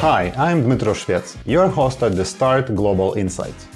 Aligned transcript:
Hi, 0.00 0.32
I'm 0.38 0.62
Dmytro 0.64 0.94
Shvets, 0.94 1.36
your 1.44 1.68
host 1.68 2.02
at 2.02 2.16
the 2.16 2.24
Start 2.24 2.74
Global 2.74 3.12
Insights, 3.18 3.66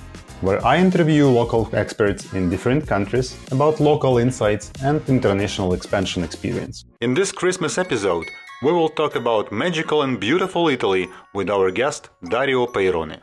where 0.40 0.64
I 0.64 0.78
interview 0.78 1.26
local 1.26 1.68
experts 1.74 2.32
in 2.32 2.48
different 2.48 2.86
countries 2.86 3.36
about 3.52 3.78
local 3.78 4.16
insights 4.16 4.72
and 4.82 5.06
international 5.06 5.74
expansion 5.74 6.24
experience. 6.24 6.86
In 7.02 7.12
this 7.12 7.30
Christmas 7.30 7.76
episode, 7.76 8.24
we 8.62 8.72
will 8.72 8.88
talk 8.88 9.16
about 9.16 9.52
magical 9.52 10.00
and 10.00 10.18
beautiful 10.18 10.68
Italy 10.68 11.08
with 11.34 11.50
our 11.50 11.70
guest 11.70 12.08
Dario 12.30 12.68
Peirone. 12.68 13.20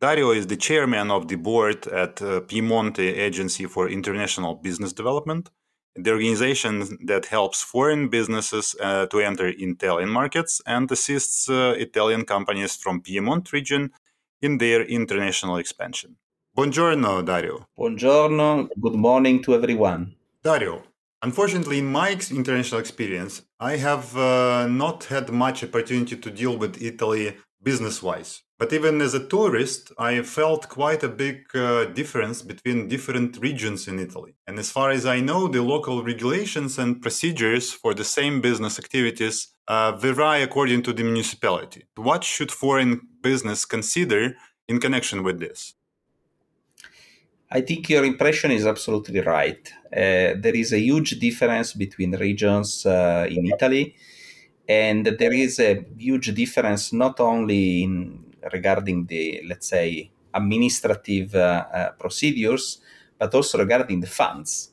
Dario 0.00 0.32
is 0.32 0.48
the 0.48 0.56
chairman 0.56 1.12
of 1.12 1.28
the 1.28 1.36
board 1.36 1.86
at 1.86 2.20
uh, 2.20 2.40
Piemonte 2.40 2.98
Agency 2.98 3.66
for 3.66 3.88
International 3.88 4.56
Business 4.56 4.92
Development, 4.92 5.48
the 5.94 6.10
organization 6.10 6.98
that 7.06 7.26
helps 7.26 7.62
foreign 7.62 8.08
businesses 8.08 8.74
uh, 8.80 9.06
to 9.06 9.20
enter 9.20 9.48
Italian 9.48 10.08
markets 10.08 10.60
and 10.66 10.90
assists 10.90 11.48
uh, 11.48 11.74
Italian 11.76 12.24
companies 12.24 12.76
from 12.76 13.00
Piedmont 13.00 13.52
region 13.52 13.90
in 14.40 14.58
their 14.58 14.82
international 14.82 15.56
expansion. 15.58 16.16
Buongiorno, 16.56 17.24
Dario. 17.24 17.66
Buongiorno. 17.78 18.68
Good 18.80 18.94
morning 18.94 19.42
to 19.42 19.54
everyone. 19.54 20.14
Dario, 20.42 20.82
unfortunately, 21.22 21.78
in 21.78 21.90
my 21.90 22.10
international 22.30 22.80
experience, 22.80 23.42
I 23.60 23.76
have 23.76 24.16
uh, 24.16 24.66
not 24.68 25.04
had 25.04 25.30
much 25.30 25.62
opportunity 25.64 26.16
to 26.16 26.30
deal 26.30 26.56
with 26.56 26.82
Italy 26.82 27.36
business 27.62 28.02
wise. 28.02 28.42
But 28.62 28.72
even 28.72 29.00
as 29.00 29.12
a 29.12 29.26
tourist, 29.26 29.90
I 29.98 30.22
felt 30.22 30.68
quite 30.68 31.02
a 31.02 31.08
big 31.08 31.38
uh, 31.52 31.86
difference 31.86 32.42
between 32.42 32.86
different 32.86 33.36
regions 33.38 33.88
in 33.88 33.98
Italy. 33.98 34.36
And 34.46 34.56
as 34.56 34.70
far 34.70 34.90
as 34.90 35.04
I 35.04 35.18
know, 35.18 35.48
the 35.48 35.62
local 35.62 36.04
regulations 36.04 36.78
and 36.78 37.02
procedures 37.02 37.72
for 37.72 37.92
the 37.92 38.04
same 38.04 38.40
business 38.40 38.78
activities 38.78 39.48
uh, 39.66 39.96
vary 39.96 40.44
according 40.44 40.84
to 40.84 40.92
the 40.92 41.02
municipality. 41.02 41.86
What 41.96 42.22
should 42.22 42.52
foreign 42.52 43.00
business 43.20 43.64
consider 43.64 44.36
in 44.68 44.78
connection 44.78 45.24
with 45.24 45.40
this? 45.40 45.74
I 47.50 47.62
think 47.62 47.90
your 47.90 48.04
impression 48.04 48.52
is 48.52 48.64
absolutely 48.64 49.22
right. 49.22 49.72
Uh, 49.92 50.38
there 50.44 50.54
is 50.54 50.72
a 50.72 50.78
huge 50.78 51.18
difference 51.18 51.72
between 51.72 52.12
regions 52.14 52.86
uh, 52.86 53.26
in 53.28 53.44
Italy, 53.44 53.96
and 54.68 55.04
there 55.04 55.32
is 55.32 55.58
a 55.58 55.84
huge 55.98 56.32
difference 56.32 56.92
not 56.92 57.18
only 57.18 57.82
in 57.82 58.31
regarding 58.52 59.06
the, 59.06 59.42
let's 59.46 59.68
say, 59.68 60.10
administrative 60.34 61.34
uh, 61.34 61.64
uh, 61.72 61.90
procedures, 61.92 62.80
but 63.18 63.34
also 63.34 63.58
regarding 63.58 64.00
the 64.00 64.06
funds. 64.06 64.70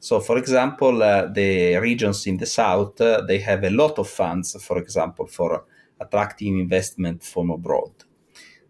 So, 0.00 0.20
for 0.20 0.38
example, 0.38 1.02
uh, 1.02 1.26
the 1.26 1.76
regions 1.78 2.26
in 2.26 2.36
the 2.36 2.46
south, 2.46 2.96
they 2.96 3.38
have 3.38 3.64
a 3.64 3.70
lot 3.70 3.98
of 3.98 4.08
funds, 4.08 4.62
for 4.62 4.78
example, 4.78 5.26
for 5.26 5.64
attracting 6.00 6.58
investment 6.58 7.22
from 7.22 7.50
abroad. 7.50 7.92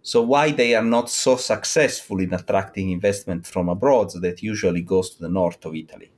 So 0.03 0.23
why 0.23 0.53
they 0.53 0.75
are 0.75 0.85
not 0.85 1.11
so 1.11 1.37
successful 1.37 2.21
in 2.21 2.33
attracting 2.33 2.91
investment 2.91 3.47
from 3.47 3.69
abroad 3.69 4.11
that 4.23 4.43
usually 4.43 4.81
goes 4.81 5.11
to 5.11 5.23
the 5.23 5.29
north 5.29 5.63
of 5.67 5.75
Italy? 5.75 6.11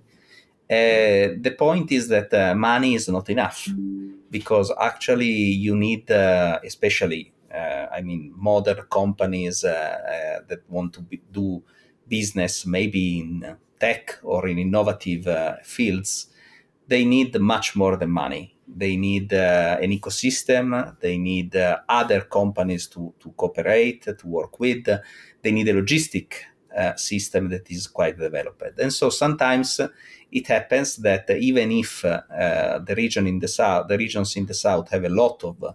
Uh, 0.70 1.34
the 1.40 1.54
point 1.58 1.90
is 1.90 2.06
that 2.06 2.32
uh, 2.32 2.54
money 2.54 2.94
is 2.94 3.08
not 3.08 3.28
enough 3.28 3.68
because 4.30 4.72
actually 4.80 5.26
you 5.26 5.74
need, 5.76 6.08
uh, 6.08 6.60
especially 6.64 7.32
I 7.52 8.00
mean, 8.02 8.32
modern 8.36 8.82
companies 8.90 9.64
uh, 9.64 9.68
uh, 9.68 10.44
that 10.48 10.68
want 10.68 10.94
to 10.94 11.00
be, 11.02 11.20
do 11.30 11.62
business 12.06 12.66
maybe 12.66 13.20
in 13.20 13.56
tech 13.78 14.18
or 14.22 14.48
in 14.48 14.58
innovative 14.58 15.26
fields, 15.64 16.28
they 16.86 17.04
need 17.04 17.38
much 17.40 17.76
more 17.76 17.96
than 17.96 18.10
money. 18.10 18.56
They 18.66 18.96
need 18.96 19.32
an 19.32 19.90
ecosystem. 19.90 20.98
They 21.00 21.18
need 21.18 21.56
other 21.88 22.22
companies 22.22 22.88
to, 22.88 23.14
to 23.20 23.30
cooperate, 23.30 24.02
to 24.02 24.26
work 24.26 24.58
with. 24.60 24.86
They 25.42 25.52
need 25.52 25.68
a 25.68 25.74
logistic 25.74 26.34
uh, 26.76 26.94
system 26.94 27.48
that 27.48 27.70
is 27.70 27.88
quite 27.88 28.16
developed. 28.16 28.78
And 28.78 28.92
so 28.92 29.10
sometimes 29.10 29.80
it 30.30 30.46
happens 30.46 30.96
that 30.96 31.28
even 31.30 31.72
if 31.72 32.04
uh, 32.04 32.78
the 32.78 32.94
region 32.96 33.26
in 33.26 33.40
the 33.40 33.48
south, 33.48 33.88
the 33.88 33.98
regions 33.98 34.36
in 34.36 34.46
the 34.46 34.54
south 34.54 34.88
have 34.90 35.04
a 35.04 35.08
lot 35.08 35.42
of 35.42 35.62
uh, 35.64 35.72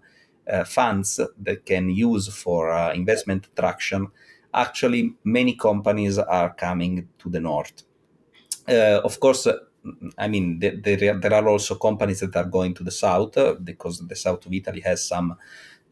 funds 0.66 1.20
that 1.40 1.66
can 1.66 1.90
use 1.90 2.28
for 2.28 2.72
uh, 2.72 2.94
investment 2.94 3.48
attraction, 3.48 4.08
actually 4.54 5.14
many 5.24 5.56
companies 5.56 6.18
are 6.18 6.54
coming 6.54 7.08
to 7.20 7.30
the 7.30 7.40
north. 7.40 7.84
Uh, 8.68 9.02
of 9.04 9.20
course, 9.20 9.48
I 10.18 10.28
mean, 10.28 10.60
there, 10.60 11.20
there 11.20 11.34
are 11.34 11.48
also 11.48 11.76
companies 11.76 12.22
that 12.22 12.36
are 12.36 12.46
going 12.46 12.74
to 12.76 12.84
the 12.84 12.92
south 12.92 13.38
because 13.64 14.00
the 14.00 14.16
south 14.16 14.46
of 14.46 14.54
Italy 14.54 14.82
has 14.82 15.08
some 15.08 15.36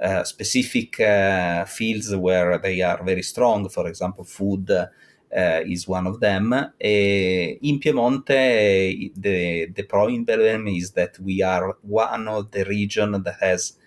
uh, 0.02 0.24
specific 0.24 1.00
uh, 1.00 1.66
fields 1.66 2.16
where 2.16 2.58
they 2.58 2.82
are 2.82 3.04
very 3.04 3.22
strong. 3.22 3.70
For 3.70 3.88
example, 3.88 4.24
food 4.24 4.70
uh, 4.72 4.88
is 5.32 5.88
one 5.88 6.08
of 6.08 6.20
them. 6.20 6.54
in 6.80 7.80
Piemonte, 7.80 9.12
the, 9.16 9.68
the 9.68 9.84
problem 9.84 10.68
is 10.68 10.92
that 10.92 11.20
we 11.20 11.42
are 11.42 11.78
one 11.84 12.28
of 12.28 12.52
the 12.52 12.66
region 12.66 13.24
that 13.24 13.36
has 13.40 13.78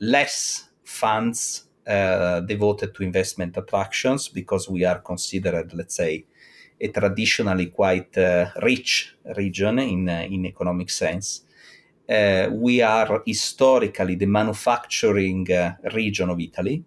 less 0.00 0.68
funds 0.82 1.64
uh, 1.86 2.40
devoted 2.40 2.94
to 2.94 3.02
investment 3.02 3.56
attractions 3.56 4.28
because 4.28 4.68
we 4.68 4.84
are 4.84 5.00
considered, 5.00 5.72
let's 5.74 5.96
say, 5.96 6.24
a 6.80 6.88
traditionally 6.88 7.66
quite 7.66 8.16
uh, 8.16 8.50
rich 8.62 9.16
region 9.36 9.78
in, 9.78 10.08
uh, 10.08 10.26
in 10.30 10.46
economic 10.46 10.90
sense. 10.90 11.42
Uh, 12.08 12.48
we 12.52 12.82
are 12.82 13.22
historically 13.26 14.14
the 14.14 14.26
manufacturing 14.26 15.50
uh, 15.52 15.74
region 15.94 16.30
of 16.30 16.40
Italy. 16.40 16.84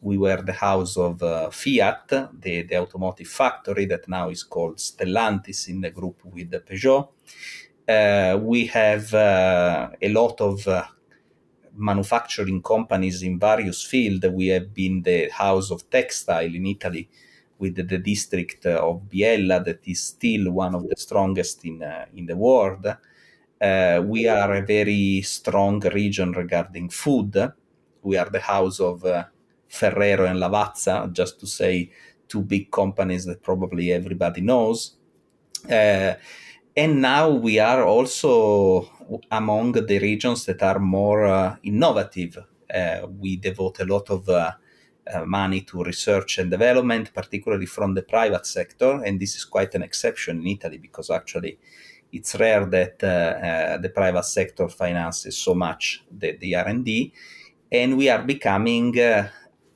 We 0.00 0.18
were 0.18 0.42
the 0.42 0.52
house 0.52 0.96
of 0.96 1.22
uh, 1.22 1.50
Fiat, 1.50 2.08
the, 2.40 2.62
the 2.62 2.76
automotive 2.78 3.28
factory 3.28 3.86
that 3.86 4.08
now 4.08 4.28
is 4.28 4.42
called 4.42 4.78
Stellantis 4.78 5.68
in 5.68 5.80
the 5.80 5.90
group 5.90 6.20
with 6.24 6.50
Peugeot. 6.66 7.10
we 8.42 8.66
have 8.66 9.14
a 9.14 10.08
lot 10.08 10.40
of 10.40 10.66
manufacturing 11.74 12.62
companies 12.62 13.22
in 13.22 13.38
various 13.38 13.82
fields. 13.82 14.26
We 14.26 14.48
have 14.48 14.72
been 14.74 15.02
the 15.02 15.28
house 15.30 15.70
of 15.70 15.88
textile 15.90 16.54
in 16.54 16.66
Italy 16.66 17.08
with 17.58 17.76
the, 17.76 17.82
the 17.82 17.98
district 17.98 18.66
of 18.66 19.02
Biella 19.08 19.64
that 19.64 19.80
is 19.86 20.02
still 20.02 20.50
one 20.50 20.74
of 20.74 20.88
the 20.88 20.96
strongest 20.96 21.64
in, 21.64 21.82
uh, 21.82 22.06
in 22.14 22.26
the 22.26 22.36
world. 22.36 22.86
Uh, 23.60 24.02
we 24.04 24.26
are 24.26 24.54
a 24.54 24.66
very 24.66 25.22
strong 25.22 25.78
region 25.80 26.32
regarding 26.32 26.88
food. 26.88 27.52
We 28.02 28.16
are 28.16 28.28
the 28.28 28.40
house 28.40 28.80
of 28.80 29.04
uh, 29.04 29.24
Ferrero 29.68 30.26
and 30.26 30.40
Lavazza, 30.40 31.12
just 31.12 31.38
to 31.40 31.46
say 31.46 31.90
two 32.28 32.42
big 32.42 32.70
companies 32.70 33.24
that 33.26 33.42
probably 33.42 33.92
everybody 33.92 34.40
knows. 34.40 34.96
Uh, 35.70 36.14
and 36.76 37.00
now 37.00 37.28
we 37.28 37.58
are 37.58 37.84
also 37.84 38.90
among 39.30 39.72
the 39.72 39.98
regions 39.98 40.44
that 40.46 40.62
are 40.62 40.78
more 40.78 41.26
uh, 41.26 41.56
innovative. 41.62 42.38
Uh, 42.72 43.06
we 43.18 43.36
devote 43.36 43.80
a 43.80 43.84
lot 43.84 44.08
of 44.10 44.28
uh, 44.28 44.52
uh, 45.12 45.24
money 45.24 45.62
to 45.62 45.82
research 45.82 46.38
and 46.38 46.50
development, 46.50 47.12
particularly 47.12 47.66
from 47.66 47.94
the 47.94 48.02
private 48.02 48.46
sector, 48.46 49.02
and 49.04 49.20
this 49.20 49.36
is 49.36 49.44
quite 49.44 49.74
an 49.74 49.82
exception 49.82 50.40
in 50.40 50.46
Italy 50.46 50.78
because 50.78 51.10
actually 51.10 51.58
it's 52.12 52.34
rare 52.36 52.66
that 52.66 53.02
uh, 53.02 53.06
uh, 53.06 53.78
the 53.78 53.88
private 53.88 54.24
sector 54.24 54.68
finances 54.68 55.36
so 55.36 55.54
much 55.54 56.04
the, 56.10 56.36
the 56.36 56.54
R&D, 56.54 57.12
and 57.70 57.96
we 57.96 58.08
are 58.08 58.22
becoming 58.22 58.94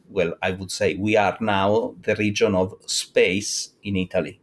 well, 0.08 0.34
I 0.42 0.52
would 0.52 0.70
say 0.70 0.94
we 0.94 1.16
are 1.16 1.36
now 1.40 1.94
the 2.00 2.14
region 2.16 2.54
of 2.54 2.74
space 2.86 3.70
in 3.82 3.96
Italy. 3.96 4.40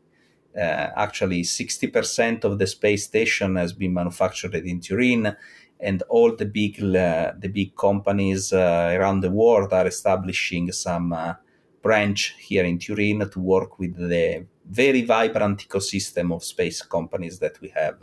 Uh, 0.56 0.90
actually, 0.96 1.42
60% 1.42 2.44
of 2.44 2.60
the 2.60 2.68
space 2.68 3.06
station 3.06 3.56
has 3.56 3.74
been 3.74 3.94
manufactured 3.94 4.54
in 4.56 4.80
Turin, 4.80 5.36
and 5.80 6.04
all 6.10 6.36
the 6.36 6.46
big 6.46 6.80
uh, 6.80 7.34
the 7.38 7.50
big 7.50 7.76
companies 7.76 8.54
uh, 8.54 8.96
around 8.98 9.22
the 9.22 9.32
world 9.32 9.74
are 9.74 9.88
establishing 9.88 10.72
some 10.72 11.16
branch 11.82 12.36
here 12.40 12.64
in 12.64 12.80
Turin 12.80 13.30
to 13.30 13.40
work 13.40 13.80
with 13.80 13.96
the 13.98 14.46
very 14.70 15.02
vibrant 15.02 15.68
ecosystem 15.68 16.34
of 16.34 16.44
space 16.44 16.82
companies 16.82 17.40
that 17.40 17.60
we 17.60 17.70
have 17.70 18.02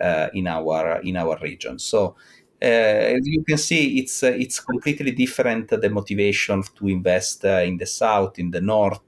uh, 0.00 0.28
in 0.34 0.46
our 0.46 1.00
in 1.02 1.16
our 1.16 1.38
region. 1.42 1.78
So. 1.78 2.16
Uh, 2.62 3.16
as 3.16 3.26
you 3.26 3.42
can 3.42 3.56
see, 3.56 4.00
it's 4.00 4.22
uh, 4.22 4.26
it's 4.26 4.60
completely 4.60 5.12
different 5.12 5.70
the 5.70 5.88
motivation 5.88 6.62
to 6.76 6.88
invest 6.88 7.42
in 7.42 7.78
the 7.78 7.86
south, 7.86 8.38
in 8.38 8.50
the 8.50 8.60
north, 8.60 9.00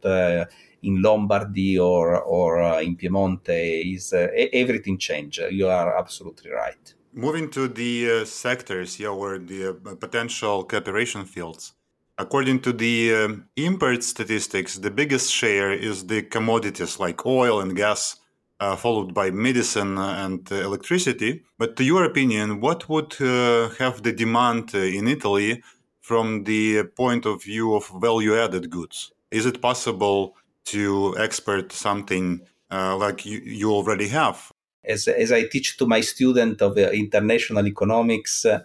in 0.83 1.03
Lombardy 1.03 1.79
or 1.79 2.21
or 2.21 2.63
uh, 2.63 2.81
in 2.81 2.97
Piemonte 2.97 3.95
is 3.95 4.13
uh, 4.13 4.29
everything 4.53 4.99
changed. 4.99 5.41
You 5.51 5.69
are 5.69 5.97
absolutely 5.97 6.51
right. 6.51 6.95
Moving 7.13 7.51
to 7.51 7.69
the 7.69 8.11
uh, 8.11 8.25
sectors, 8.25 8.99
yeah, 8.99 9.09
or 9.09 9.39
the 9.39 9.75
potential 10.01 10.65
cooperation 10.65 11.25
fields. 11.25 11.75
According 12.19 12.61
to 12.61 12.73
the 12.73 13.15
uh, 13.15 13.29
import 13.57 14.03
statistics, 14.03 14.79
the 14.79 14.91
biggest 14.91 15.33
share 15.33 15.73
is 15.73 16.07
the 16.07 16.23
commodities 16.23 16.99
like 16.99 17.27
oil 17.27 17.61
and 17.61 17.75
gas, 17.77 18.17
uh, 18.61 18.77
followed 18.77 19.13
by 19.13 19.31
medicine 19.31 19.99
and 19.99 20.51
uh, 20.51 20.57
electricity. 20.57 21.43
But 21.59 21.77
to 21.77 21.85
your 21.85 22.05
opinion, 22.05 22.61
what 22.61 22.89
would 22.89 23.15
have 23.15 24.03
the 24.03 24.13
demand 24.13 24.75
in 24.75 25.09
Italy 25.09 25.63
from 26.01 26.45
the 26.45 26.85
point 26.85 27.27
of 27.27 27.43
view 27.43 27.75
of 27.75 27.91
value 28.01 28.37
added 28.37 28.71
goods? 28.71 29.13
Is 29.31 29.47
it 29.47 29.63
possible 29.63 30.37
to 30.67 31.15
export 31.19 31.73
something 31.73 32.41
uh, 32.71 32.97
like 32.97 33.27
you, 33.27 33.39
you 33.45 33.71
already 33.71 34.09
have? 34.09 34.53
As, 34.85 35.07
as 35.07 35.31
I 35.31 35.45
teach 35.45 35.77
to 35.79 35.87
my 35.87 36.01
student 36.01 36.61
of 36.63 36.77
uh, 36.77 36.91
international 36.91 37.67
economics, 37.67 38.45
uh, 38.45 38.61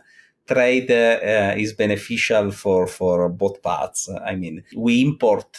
trade 0.47 0.89
uh, 0.89 1.53
is 1.57 1.73
beneficial 1.73 2.51
for, 2.51 2.88
for 2.88 3.29
both 3.29 3.61
parts. 3.61 4.09
I 4.25 4.35
mean, 4.35 4.63
we 4.75 5.01
import 5.01 5.57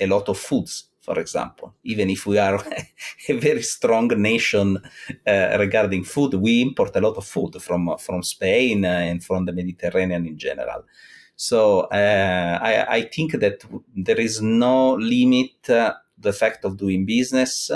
a 0.00 0.06
lot 0.06 0.28
of 0.28 0.38
foods 0.38 0.84
for 1.08 1.20
example. 1.20 1.74
Even 1.84 2.10
if 2.10 2.26
we 2.26 2.36
are 2.36 2.62
a 3.28 3.32
very 3.32 3.62
strong 3.62 4.08
nation 4.08 4.78
uh, 5.26 5.56
regarding 5.58 6.04
food, 6.04 6.34
we 6.34 6.60
import 6.60 6.94
a 6.96 7.00
lot 7.00 7.16
of 7.16 7.24
food 7.24 7.62
from 7.62 7.96
from 7.98 8.22
Spain 8.22 8.84
and 8.84 9.24
from 9.24 9.46
the 9.46 9.52
Mediterranean 9.52 10.26
in 10.26 10.36
general. 10.36 10.84
So 11.40 11.82
uh, 11.82 12.58
I, 12.60 12.96
I, 12.96 13.02
think 13.02 13.38
that 13.38 13.62
there 13.94 14.18
is 14.18 14.42
no 14.42 14.94
limit 14.94 15.70
uh, 15.70 15.94
the 16.18 16.32
fact 16.32 16.64
of 16.64 16.76
doing 16.76 17.06
business. 17.06 17.70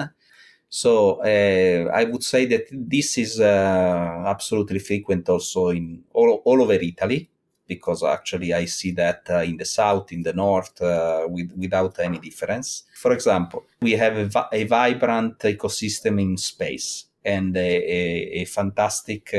So 0.68 1.22
uh, 1.22 1.88
I 1.94 2.02
would 2.02 2.24
say 2.24 2.46
that 2.46 2.64
this 2.72 3.18
is 3.18 3.38
uh, 3.38 4.24
absolutely 4.26 4.80
frequent 4.80 5.28
also 5.28 5.68
in 5.68 6.02
all, 6.12 6.42
all 6.44 6.60
over 6.60 6.72
Italy 6.72 7.30
because 7.68 8.02
actually 8.02 8.52
I 8.52 8.64
see 8.64 8.90
that 8.92 9.30
uh, 9.30 9.42
in 9.42 9.58
the 9.58 9.64
south, 9.64 10.10
in 10.10 10.24
the 10.24 10.32
north, 10.32 10.82
uh, 10.82 11.28
with, 11.28 11.52
without 11.56 12.00
any 12.00 12.18
difference. 12.18 12.82
For 12.96 13.12
example, 13.12 13.62
we 13.80 13.92
have 13.92 14.16
a, 14.16 14.48
a 14.50 14.64
vibrant 14.64 15.38
ecosystem 15.38 16.20
in 16.20 16.36
space 16.36 17.04
and 17.24 17.56
a, 17.56 17.60
a, 17.60 18.40
a 18.40 18.44
fantastic 18.46 19.32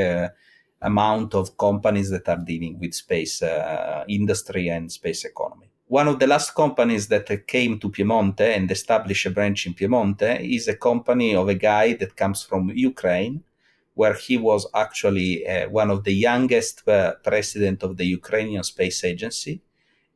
amount 0.84 1.34
of 1.34 1.56
companies 1.56 2.10
that 2.10 2.28
are 2.28 2.42
dealing 2.44 2.78
with 2.78 2.94
space 2.94 3.42
uh, 3.42 4.04
industry 4.08 4.68
and 4.68 4.92
space 4.92 5.24
economy. 5.24 5.68
One 5.86 6.08
of 6.08 6.18
the 6.18 6.26
last 6.26 6.54
companies 6.54 7.08
that 7.08 7.46
came 7.46 7.78
to 7.78 7.88
Piemonte 7.88 8.56
and 8.56 8.70
established 8.70 9.26
a 9.26 9.30
branch 9.30 9.66
in 9.66 9.74
Piemonte 9.74 10.40
is 10.40 10.66
a 10.68 10.76
company 10.76 11.34
of 11.34 11.48
a 11.48 11.54
guy 11.54 11.94
that 11.94 12.16
comes 12.16 12.42
from 12.42 12.70
Ukraine, 12.70 13.42
where 13.94 14.14
he 14.14 14.36
was 14.36 14.66
actually 14.74 15.46
uh, 15.46 15.68
one 15.68 15.90
of 15.90 16.04
the 16.04 16.14
youngest 16.14 16.88
uh, 16.88 17.14
president 17.22 17.82
of 17.82 17.96
the 17.96 18.06
Ukrainian 18.06 18.64
Space 18.64 19.04
Agency. 19.04 19.60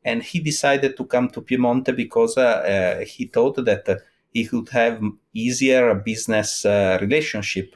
And 0.05 0.23
he 0.23 0.41
decided 0.41 0.97
to 0.97 1.05
come 1.05 1.29
to 1.31 1.43
Piemonte 1.43 1.95
because 1.95 2.39
uh, 2.39 2.43
uh 2.43 3.05
he 3.05 3.27
thought 3.27 3.57
that 3.65 3.85
he 4.33 4.47
could 4.47 4.69
have 4.71 5.01
easier 5.35 5.95
business 5.95 6.65
uh, 6.65 6.99
relationship 7.01 7.71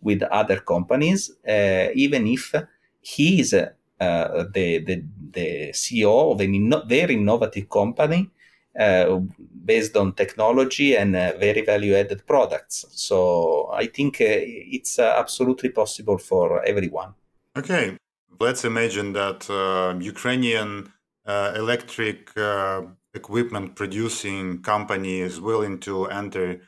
with 0.00 0.22
other 0.22 0.60
companies, 0.60 1.30
uh, 1.48 1.88
even 1.94 2.26
if 2.26 2.54
he 3.00 3.40
is 3.40 3.54
uh, 3.54 4.44
the, 4.52 4.78
the, 4.78 5.04
the 5.32 5.70
CEO 5.72 6.32
of 6.32 6.40
a 6.40 6.44
inno- 6.46 6.88
very 6.88 7.14
innovative 7.14 7.68
company 7.68 8.30
uh, 8.78 9.18
based 9.64 9.96
on 9.96 10.12
technology 10.12 10.96
and 10.96 11.16
uh, 11.16 11.32
very 11.40 11.62
value 11.62 11.94
added 11.96 12.24
products. 12.26 12.84
So 12.90 13.68
I 13.72 13.86
think 13.86 14.20
uh, 14.20 14.24
it's 14.28 15.00
uh, 15.00 15.14
absolutely 15.18 15.70
possible 15.70 16.16
for 16.16 16.64
everyone. 16.64 17.14
Okay, 17.56 17.96
let's 18.38 18.64
imagine 18.64 19.14
that 19.14 19.48
Ukrainian 20.00 20.92
electric 21.26 22.30
equipment 23.14 23.74
producing 23.74 24.62
company 24.62 25.20
is 25.20 25.40
willing 25.40 25.80
to 25.80 26.06
enter 26.06 26.60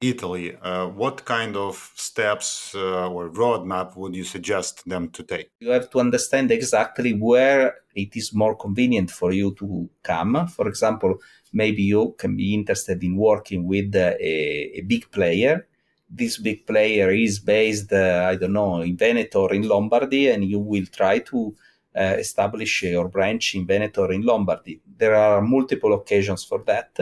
Italy, 0.00 0.56
uh, 0.62 0.86
what 0.86 1.24
kind 1.24 1.56
of 1.56 1.92
steps 1.96 2.72
uh, 2.74 3.10
or 3.10 3.30
roadmap 3.30 3.96
would 3.96 4.14
you 4.14 4.22
suggest 4.22 4.88
them 4.88 5.10
to 5.10 5.24
take? 5.24 5.50
You 5.58 5.70
have 5.70 5.90
to 5.90 5.98
understand 5.98 6.52
exactly 6.52 7.14
where 7.14 7.78
it 7.96 8.16
is 8.16 8.32
more 8.32 8.54
convenient 8.54 9.10
for 9.10 9.32
you 9.32 9.56
to 9.56 9.90
come. 10.04 10.46
For 10.46 10.68
example, 10.68 11.16
maybe 11.52 11.82
you 11.82 12.14
can 12.16 12.36
be 12.36 12.54
interested 12.54 13.02
in 13.02 13.16
working 13.16 13.66
with 13.66 13.92
uh, 13.96 14.14
a, 14.20 14.72
a 14.76 14.80
big 14.82 15.10
player. 15.10 15.66
This 16.08 16.38
big 16.38 16.64
player 16.64 17.10
is 17.10 17.40
based, 17.40 17.92
uh, 17.92 18.28
I 18.30 18.36
don't 18.36 18.52
know, 18.52 18.82
in 18.82 18.96
Veneto 18.96 19.42
or 19.42 19.52
in 19.52 19.66
Lombardy, 19.66 20.28
and 20.28 20.44
you 20.44 20.60
will 20.60 20.86
try 20.86 21.18
to 21.18 21.56
uh, 21.96 22.14
establish 22.18 22.84
your 22.84 23.08
branch 23.08 23.56
in 23.56 23.66
Veneto 23.66 24.04
or 24.04 24.12
in 24.12 24.22
Lombardy. 24.22 24.80
There 24.96 25.16
are 25.16 25.42
multiple 25.42 25.92
occasions 25.92 26.44
for 26.44 26.62
that 26.66 26.96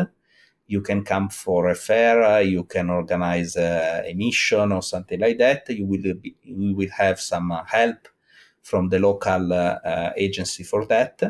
you 0.67 0.81
can 0.81 1.05
come 1.05 1.29
for 1.29 1.69
a 1.69 1.75
fair, 1.75 2.23
uh, 2.23 2.39
you 2.39 2.65
can 2.65 2.91
organize 2.91 3.57
a 3.57 4.13
mission 4.17 4.73
or 4.73 4.83
something 4.83 5.21
like 5.21 5.39
that. 5.39 5.69
You 5.69 5.87
will 5.87 6.15
be, 6.15 6.35
we 6.45 6.75
will 6.75 6.91
have 6.91 7.21
some 7.21 7.53
uh, 7.53 7.65
help 7.65 8.09
from 8.63 8.89
the 8.89 8.99
local 8.99 9.53
uh, 9.53 10.11
agency 10.17 10.65
for 10.65 10.85
that. 10.87 11.23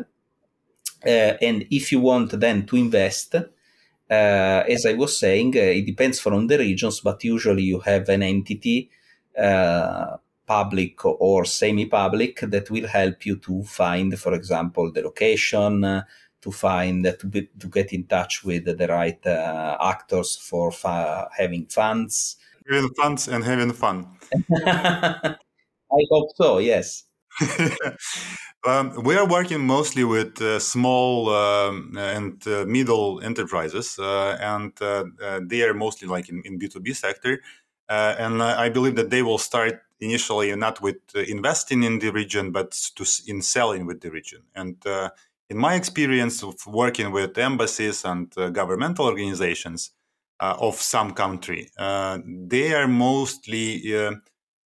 and 1.03 1.67
if 1.69 1.91
you 1.91 2.01
want 2.01 2.39
then 2.39 2.65
to 2.65 2.75
invest, 2.75 3.35
as 4.09 4.85
I 4.85 4.93
was 4.93 5.17
saying, 5.19 5.53
it 5.53 5.85
depends 5.85 6.19
from 6.19 6.47
the 6.47 6.57
regions, 6.57 7.01
but 7.01 7.23
usually 7.23 7.63
you 7.63 7.79
have 7.81 8.09
an 8.09 8.23
entity 8.23 8.89
public 10.47 11.05
or 11.05 11.45
semi-public 11.45 12.39
that 12.39 12.71
will 12.71 12.87
help 12.87 13.25
you 13.25 13.35
to 13.35 13.63
find, 13.63 14.17
for 14.17 14.33
example, 14.33 14.91
the 14.91 15.01
location, 15.01 15.83
uh, 15.83 16.03
to 16.41 16.51
find 16.51 17.03
to, 17.19 17.27
be, 17.27 17.49
to 17.59 17.67
get 17.67 17.93
in 17.93 18.05
touch 18.05 18.43
with 18.43 18.65
the 18.65 18.87
right 18.87 19.25
uh, 19.25 19.77
actors 19.81 20.37
for 20.37 20.71
fa- 20.71 21.27
having 21.35 21.65
funds. 21.65 22.37
Having 22.69 22.89
funds 22.95 23.27
and 23.27 23.43
having 23.43 23.73
fun. 23.73 24.07
I 24.65 26.01
hope 26.11 26.29
so 26.35 26.59
yes. 26.59 27.03
Um, 28.65 29.03
we 29.03 29.15
are 29.15 29.25
working 29.25 29.65
mostly 29.65 30.03
with 30.03 30.41
uh, 30.41 30.59
small 30.59 31.29
um, 31.29 31.95
and 31.97 32.45
uh, 32.47 32.65
middle 32.65 33.21
enterprises 33.23 33.97
uh, 33.97 34.35
and 34.41 34.73
uh, 34.81 35.05
uh, 35.23 35.39
they 35.45 35.61
are 35.61 35.73
mostly 35.73 36.07
like 36.07 36.27
in, 36.27 36.41
in 36.43 36.59
b2b 36.59 36.93
sector 36.95 37.39
and 37.87 38.43
i 38.43 38.67
believe 38.67 38.95
that 38.95 39.09
they 39.09 39.21
will 39.21 39.37
start 39.37 39.83
initially 39.99 40.53
not 40.55 40.81
with 40.81 40.97
investing 41.15 41.83
in 41.83 41.99
the 41.99 42.09
region 42.09 42.51
but 42.51 42.71
to 42.95 43.05
in 43.27 43.41
selling 43.41 43.85
with 43.85 44.01
the 44.01 44.11
region. 44.11 44.41
And 44.53 44.75
in 45.49 45.57
my 45.57 45.75
experience 45.75 46.43
of 46.43 46.55
working 46.67 47.11
with 47.11 47.37
embassies 47.37 48.03
and 48.03 48.33
uh, 48.37 48.49
governmental 48.49 49.05
organizations 49.05 49.91
uh, 50.39 50.55
of 50.59 50.75
some 50.75 51.13
country, 51.13 51.69
uh, 51.77 52.19
they 52.25 52.73
are 52.73 52.87
mostly 52.87 53.95
uh, 53.95 54.11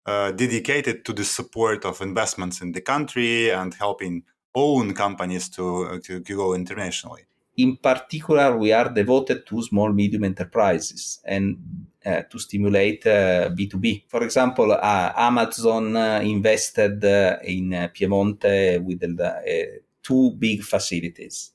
uh, 0.05 0.31
dedicated 0.31 1.05
to 1.05 1.13
the 1.13 1.23
support 1.23 1.85
of 1.85 2.01
investments 2.01 2.61
in 2.61 2.71
the 2.71 2.81
country 2.81 3.51
and 3.51 3.73
helping 3.75 4.23
own 4.56 4.94
companies 4.94 5.49
to, 5.49 5.83
uh, 5.85 5.99
to, 6.03 6.19
to 6.19 6.35
go 6.35 6.53
internationally. 6.53 7.21
In 7.56 7.77
particular, 7.77 8.57
we 8.57 8.73
are 8.73 8.89
devoted 8.89 9.45
to 9.45 9.61
small 9.61 9.94
medium 9.94 10.23
enterprises 10.23 11.19
and 11.23 11.57
to 12.03 12.37
stimulate 12.39 13.06
uh, 13.06 13.49
B2B. 13.51 14.03
For 14.09 14.23
example, 14.23 14.75
Amazon 14.81 15.95
invested 16.25 17.01
in 17.45 17.69
Piemonte 17.94 18.83
with 18.83 18.99
the 18.99 19.82
two 20.04 20.31
big 20.31 20.62
facilities. 20.64 21.52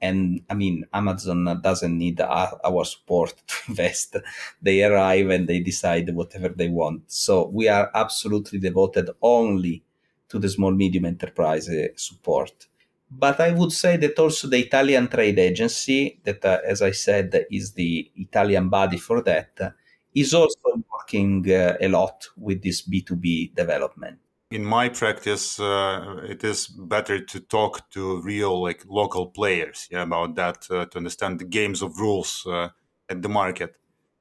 And 0.00 0.42
I 0.50 0.54
mean, 0.54 0.84
Amazon 0.92 1.60
doesn't 1.62 1.96
need 1.96 2.20
our, 2.20 2.84
support 2.84 3.34
to 3.46 3.54
invest. 3.68 4.16
They 4.60 4.82
arrive 4.82 5.30
and 5.30 5.48
they 5.48 5.60
decide 5.60 6.14
whatever 6.14 6.48
they 6.48 6.68
want. 6.68 7.10
So 7.10 7.46
we 7.48 7.68
are 7.68 7.90
absolutely 7.94 8.58
devoted 8.58 9.10
only 9.22 9.82
to 10.28 10.38
the 10.38 10.48
small 10.48 10.72
medium 10.72 11.04
enterprise 11.04 11.70
support. 11.96 12.66
But 13.10 13.38
I 13.40 13.52
would 13.52 13.72
say 13.72 13.96
that 13.98 14.18
also 14.18 14.48
the 14.48 14.58
Italian 14.58 15.08
trade 15.08 15.38
agency, 15.38 16.18
that 16.24 16.44
uh, 16.44 16.58
as 16.66 16.82
I 16.82 16.90
said 16.90 17.46
is 17.50 17.72
the 17.72 18.10
Italian 18.16 18.68
body 18.68 18.96
for 18.98 19.22
that, 19.22 19.74
is 20.14 20.34
also 20.34 20.82
working 20.92 21.50
uh, 21.50 21.76
a 21.80 21.88
lot 21.88 22.26
with 22.36 22.62
this 22.62 22.82
B2B 22.82 23.54
development 23.54 24.18
in 24.54 24.64
my 24.64 24.88
practice, 24.88 25.58
uh, 25.58 26.20
it 26.28 26.44
is 26.44 26.68
better 26.68 27.18
to 27.18 27.40
talk 27.40 27.90
to 27.90 28.22
real 28.22 28.62
like 28.62 28.84
local 28.88 29.26
players 29.26 29.88
yeah, 29.90 30.02
about 30.02 30.36
that 30.36 30.66
uh, 30.70 30.86
to 30.86 30.98
understand 30.98 31.40
the 31.40 31.44
games 31.44 31.82
of 31.82 31.98
rules 31.98 32.46
uh, 32.46 32.68
at 33.08 33.20
the 33.20 33.28
market. 33.28 33.74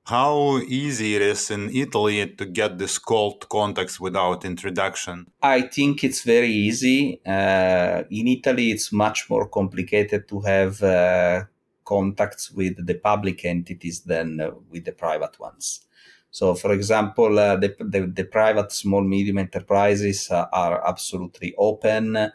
How 0.06 0.58
easy 0.58 1.16
it 1.16 1.22
is 1.22 1.52
in 1.52 1.70
Italy 1.70 2.28
to 2.28 2.46
get 2.46 2.78
this 2.78 2.98
cold 2.98 3.48
contacts 3.48 4.00
without 4.00 4.44
introduction? 4.44 5.28
I 5.42 5.62
think 5.62 6.04
it's 6.04 6.24
very 6.24 6.52
easy. 6.52 7.22
Uh, 7.26 8.04
in 8.10 8.28
Italy, 8.28 8.72
it's 8.72 8.92
much 8.92 9.30
more 9.30 9.48
complicated 9.48 10.28
to 10.30 10.42
have 10.42 10.82
uh, 10.82 11.44
contacts 11.86 12.52
with 12.52 12.86
the 12.86 12.96
public 12.96 13.46
entities 13.46 14.02
than 14.02 14.42
uh, 14.42 14.52
with 14.72 14.86
the 14.86 14.94
private 14.94 15.40
ones. 15.40 15.86
So, 16.34 16.56
for 16.56 16.74
example, 16.74 17.38
uh, 17.38 17.58
the, 17.58 17.76
the, 17.80 18.08
the, 18.08 18.24
private 18.24 18.72
small 18.72 19.04
medium 19.04 19.38
enterprises 19.38 20.32
uh, 20.32 20.48
are 20.52 20.84
absolutely 20.84 21.54
open, 21.60 22.32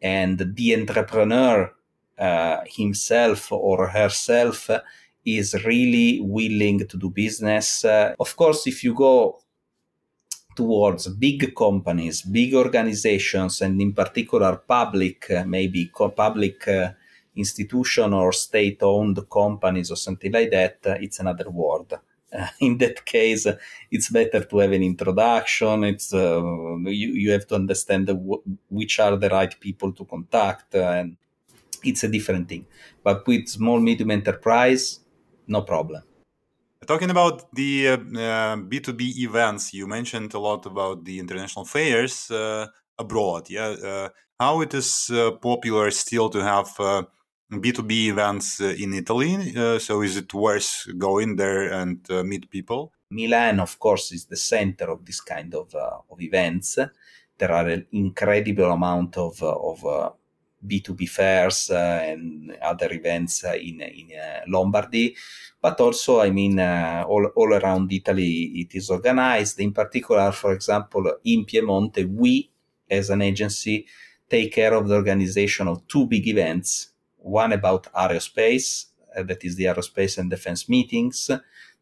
and 0.00 0.54
the 0.56 0.74
entrepreneur 0.74 1.70
uh, 2.18 2.60
himself 2.64 3.52
or 3.52 3.88
herself 3.88 4.70
is 5.26 5.54
really 5.66 6.18
willing 6.22 6.88
to 6.88 6.96
do 6.96 7.10
business. 7.10 7.84
Of 7.84 8.34
course, 8.36 8.66
if 8.66 8.82
you 8.82 8.94
go 8.94 9.42
towards 10.56 11.08
big 11.08 11.54
companies, 11.54 12.22
big 12.22 12.54
organizations, 12.54 13.60
and 13.60 13.78
in 13.82 13.92
particular 13.92 14.56
public, 14.66 15.30
maybe 15.44 15.90
public 16.16 16.66
uh, 16.68 16.92
institution 17.36 18.14
or 18.14 18.32
state-owned 18.32 19.28
companies 19.30 19.90
or 19.90 19.96
something 19.96 20.32
like 20.32 20.50
that, 20.50 20.78
uh, 20.86 20.96
it's 21.02 21.20
another 21.20 21.50
world. 21.50 21.98
Uh, 22.32 22.46
in 22.60 22.78
that 22.78 23.04
case, 23.04 23.46
it's 23.90 24.10
better 24.10 24.44
to 24.44 24.58
have 24.58 24.72
an 24.72 24.82
introduction. 24.82 25.84
It's 25.84 26.12
uh, 26.14 26.42
you, 26.84 27.12
you 27.14 27.30
have 27.32 27.46
to 27.48 27.54
understand 27.54 28.06
w- 28.06 28.42
which 28.68 28.98
are 29.00 29.16
the 29.16 29.28
right 29.28 29.58
people 29.60 29.92
to 29.92 30.04
contact, 30.04 30.74
and 30.74 31.16
it's 31.84 32.04
a 32.04 32.08
different 32.08 32.48
thing. 32.48 32.66
But 33.02 33.26
with 33.26 33.48
small 33.48 33.80
medium 33.80 34.10
enterprise, 34.10 35.00
no 35.46 35.62
problem. 35.62 36.02
Talking 36.86 37.10
about 37.10 37.54
the 37.54 37.88
uh, 37.88 37.96
B2B 38.56 39.22
events, 39.22 39.72
you 39.72 39.86
mentioned 39.86 40.34
a 40.34 40.38
lot 40.40 40.66
about 40.66 41.04
the 41.04 41.20
international 41.20 41.64
fairs 41.64 42.28
uh, 42.30 42.66
abroad. 42.98 43.48
Yeah, 43.48 43.68
uh, 43.68 44.08
how 44.40 44.60
it 44.62 44.74
is 44.74 45.08
uh, 45.10 45.30
popular 45.32 45.90
still 45.92 46.28
to 46.30 46.42
have 46.42 46.76
B2B 47.60 48.08
events 48.08 48.60
uh, 48.60 48.74
in 48.78 48.94
Italy. 48.94 49.54
Uh, 49.56 49.78
so 49.78 50.02
is 50.02 50.16
it 50.16 50.32
worth 50.32 50.86
going 50.98 51.36
there 51.36 51.72
and 51.72 51.98
uh, 52.10 52.22
meet 52.22 52.50
people? 52.50 52.92
Milan, 53.10 53.60
of 53.60 53.78
course, 53.78 54.12
is 54.12 54.24
the 54.24 54.36
center 54.36 54.90
of 54.90 55.04
this 55.04 55.20
kind 55.20 55.54
of, 55.54 55.74
of 55.74 56.20
events. 56.20 56.78
There 57.36 57.52
are 57.52 57.68
an 57.68 57.86
incredible 57.92 58.72
amount 58.72 59.18
of, 59.18 59.42
of 59.42 60.14
B2B 60.66 61.08
fairs 61.08 61.70
uh, 61.70 62.00
and 62.04 62.56
other 62.62 62.92
events 62.92 63.44
uh, 63.44 63.54
in, 63.54 63.80
in 63.80 64.10
uh, 64.18 64.40
Lombardy. 64.48 65.16
But 65.60 65.80
also, 65.80 66.20
I 66.20 66.30
mean, 66.30 66.58
all, 66.58 67.26
all 67.36 67.54
around 67.54 67.92
Italy, 67.92 68.52
it 68.60 68.74
is 68.74 68.90
organized. 68.90 69.60
In 69.60 69.72
particular, 69.72 70.32
for 70.32 70.52
example, 70.52 71.18
in 71.24 71.44
Piemonte, 71.44 72.04
we 72.08 72.50
as 72.90 73.10
an 73.10 73.22
agency 73.22 73.86
take 74.28 74.52
care 74.52 74.74
of 74.74 74.88
the 74.88 74.94
organization 74.94 75.68
of 75.68 75.86
two 75.86 76.06
big 76.06 76.26
events. 76.26 76.91
One 77.22 77.52
about 77.52 77.92
aerospace, 77.92 78.86
uh, 79.16 79.22
that 79.24 79.44
is 79.44 79.56
the 79.56 79.64
aerospace 79.64 80.18
and 80.18 80.30
defense 80.30 80.68
meetings. 80.68 81.30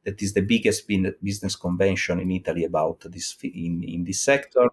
That 0.04 0.22
is 0.22 0.32
the 0.32 0.42
biggest 0.42 0.88
business 1.22 1.56
convention 1.56 2.20
in 2.20 2.30
Italy 2.30 2.64
about 2.64 3.00
this 3.10 3.36
in, 3.42 3.82
in 3.82 4.04
this 4.04 4.20
sector 4.20 4.70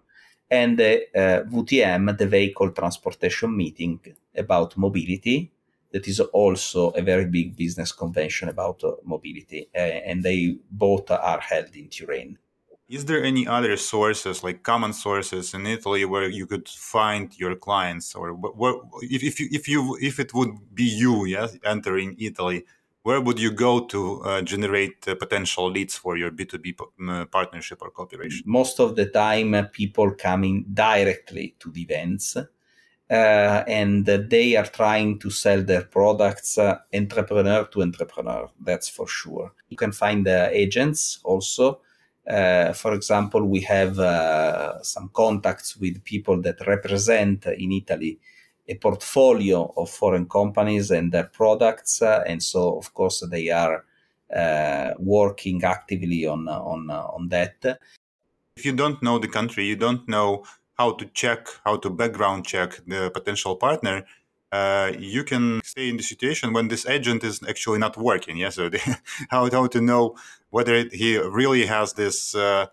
and 0.50 0.78
the 0.78 1.02
uh, 1.14 1.42
VTM, 1.44 2.16
the 2.16 2.26
Vehicle 2.26 2.70
Transportation 2.70 3.54
Meeting 3.56 4.00
about 4.34 4.76
mobility. 4.76 5.50
That 5.90 6.06
is 6.06 6.20
also 6.20 6.90
a 6.90 7.02
very 7.02 7.24
big 7.26 7.56
business 7.56 7.92
convention 7.92 8.50
about 8.50 8.84
uh, 8.84 8.92
mobility, 9.04 9.70
and 9.74 10.22
they 10.22 10.56
both 10.70 11.10
are 11.10 11.40
held 11.40 11.74
in 11.74 11.88
Turin. 11.88 12.38
Is 12.88 13.04
there 13.04 13.22
any 13.22 13.46
other 13.46 13.76
sources, 13.76 14.42
like 14.42 14.62
common 14.62 14.94
sources 14.94 15.52
in 15.52 15.66
Italy, 15.66 16.06
where 16.06 16.26
you 16.28 16.46
could 16.46 16.66
find 16.68 17.38
your 17.38 17.54
clients, 17.54 18.14
or 18.14 18.38
if, 19.02 19.22
if 19.22 19.38
you, 19.38 19.48
if 19.52 19.68
you 19.68 19.98
if 20.00 20.18
it 20.18 20.32
would 20.32 20.52
be 20.74 20.84
you, 20.84 21.26
yes, 21.26 21.58
entering 21.64 22.16
Italy, 22.18 22.64
where 23.02 23.20
would 23.20 23.38
you 23.38 23.50
go 23.50 23.84
to 23.86 24.22
uh, 24.22 24.42
generate 24.42 25.06
uh, 25.06 25.14
potential 25.14 25.70
leads 25.70 25.96
for 25.96 26.16
your 26.16 26.30
B2B 26.30 26.80
uh, 26.80 27.26
partnership 27.26 27.82
or 27.82 27.90
cooperation? 27.90 28.42
Most 28.46 28.80
of 28.80 28.96
the 28.96 29.06
time, 29.06 29.52
uh, 29.54 29.64
people 29.70 30.10
coming 30.12 30.64
directly 30.72 31.56
to 31.60 31.70
the 31.70 31.82
events. 31.82 32.36
Uh, 33.10 33.64
and 33.66 34.04
they 34.04 34.54
are 34.54 34.66
trying 34.66 35.18
to 35.18 35.30
sell 35.30 35.62
their 35.62 35.84
products 35.84 36.58
uh, 36.58 36.76
entrepreneur 36.92 37.64
to 37.64 37.80
entrepreneur. 37.80 38.50
That's 38.60 38.90
for 38.90 39.08
sure. 39.08 39.52
You 39.70 39.78
can 39.78 39.92
find 39.92 40.28
agents 40.28 41.18
also. 41.24 41.80
Uh, 42.28 42.72
for 42.74 42.92
example, 42.92 43.42
we 43.44 43.60
have 43.60 43.98
uh, 43.98 44.82
some 44.82 45.08
contacts 45.14 45.76
with 45.76 46.04
people 46.04 46.40
that 46.42 46.66
represent 46.66 47.46
uh, 47.46 47.52
in 47.52 47.72
Italy 47.72 48.18
a 48.68 48.74
portfolio 48.74 49.72
of 49.78 49.88
foreign 49.88 50.28
companies 50.28 50.90
and 50.90 51.10
their 51.10 51.24
products, 51.24 52.02
uh, 52.02 52.22
and 52.26 52.42
so 52.42 52.76
of 52.76 52.92
course 52.92 53.24
they 53.30 53.48
are 53.48 53.82
uh, 54.36 54.90
working 54.98 55.64
actively 55.64 56.26
on 56.26 56.46
on 56.48 56.90
on 56.90 57.28
that. 57.28 57.80
If 58.56 58.66
you 58.66 58.74
don't 58.74 59.02
know 59.02 59.18
the 59.18 59.28
country, 59.28 59.64
you 59.64 59.76
don't 59.76 60.06
know 60.06 60.44
how 60.74 60.92
to 60.92 61.06
check, 61.06 61.48
how 61.64 61.76
to 61.78 61.88
background 61.88 62.44
check 62.44 62.80
the 62.86 63.10
potential 63.10 63.56
partner. 63.56 64.04
Uh, 64.50 64.92
you 64.98 65.24
can 65.24 65.60
stay 65.62 65.88
in 65.88 65.96
the 65.96 66.02
situation 66.02 66.52
when 66.52 66.68
this 66.68 66.86
agent 66.86 67.22
is 67.22 67.40
actually 67.48 67.78
not 67.78 67.96
working. 67.96 68.38
Yeah, 68.38 68.50
so 68.50 68.70
how 69.30 69.50
how 69.50 69.66
to 69.66 69.80
know 69.80 70.16
whether 70.50 70.88
he 70.92 71.18
really 71.18 71.66
has 71.66 71.92
this 71.92 72.34
uh, 72.34 72.66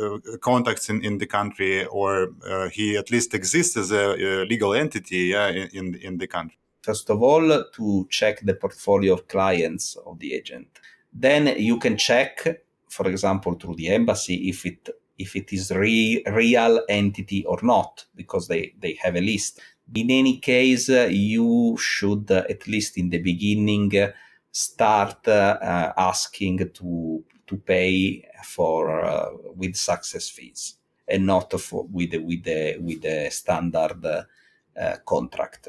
uh, 0.00 0.18
contacts 0.40 0.88
in, 0.88 1.04
in 1.04 1.18
the 1.18 1.26
country 1.26 1.84
or 1.86 2.30
uh, 2.48 2.68
he 2.68 2.96
at 2.96 3.10
least 3.10 3.34
exists 3.34 3.76
as 3.76 3.92
a, 3.92 4.42
a 4.42 4.44
legal 4.44 4.74
entity 4.74 5.30
yeah, 5.32 5.48
in, 5.48 5.94
in 5.94 6.18
the 6.18 6.26
country? 6.26 6.58
First 6.82 7.10
of 7.10 7.22
all, 7.22 7.64
to 7.72 8.06
check 8.10 8.40
the 8.40 8.54
portfolio 8.54 9.14
of 9.14 9.28
clients 9.28 9.96
of 10.06 10.18
the 10.18 10.34
agent. 10.34 10.66
Then 11.12 11.54
you 11.58 11.78
can 11.78 11.96
check, 11.96 12.62
for 12.88 13.08
example, 13.08 13.54
through 13.54 13.76
the 13.76 13.88
embassy 13.88 14.48
if 14.48 14.64
it 14.64 14.88
if 15.18 15.36
it 15.36 15.52
is 15.52 15.70
re- 15.70 16.24
real 16.32 16.82
entity 16.88 17.44
or 17.44 17.58
not, 17.62 18.06
because 18.14 18.48
they, 18.48 18.74
they 18.80 18.98
have 19.02 19.16
a 19.16 19.20
list. 19.20 19.60
In 19.94 20.10
any 20.10 20.38
case, 20.38 20.88
uh, 20.88 21.08
you 21.10 21.76
should, 21.78 22.30
uh, 22.30 22.44
at 22.48 22.66
least 22.68 22.96
in 22.98 23.10
the 23.10 23.18
beginning, 23.18 23.96
uh, 23.96 24.12
start 24.50 25.26
uh, 25.28 25.92
asking 25.96 26.70
to 26.74 27.24
to 27.46 27.56
pay 27.56 28.24
for 28.44 29.04
uh, 29.04 29.30
with 29.56 29.74
success 29.74 30.28
fees 30.30 30.76
and 31.08 31.26
not 31.26 31.60
for, 31.60 31.86
with 31.90 32.14
with 32.14 32.44
the 32.44 32.76
with 32.80 33.02
the 33.02 33.28
standard 33.30 34.04
uh, 34.04 34.96
contract. 35.04 35.68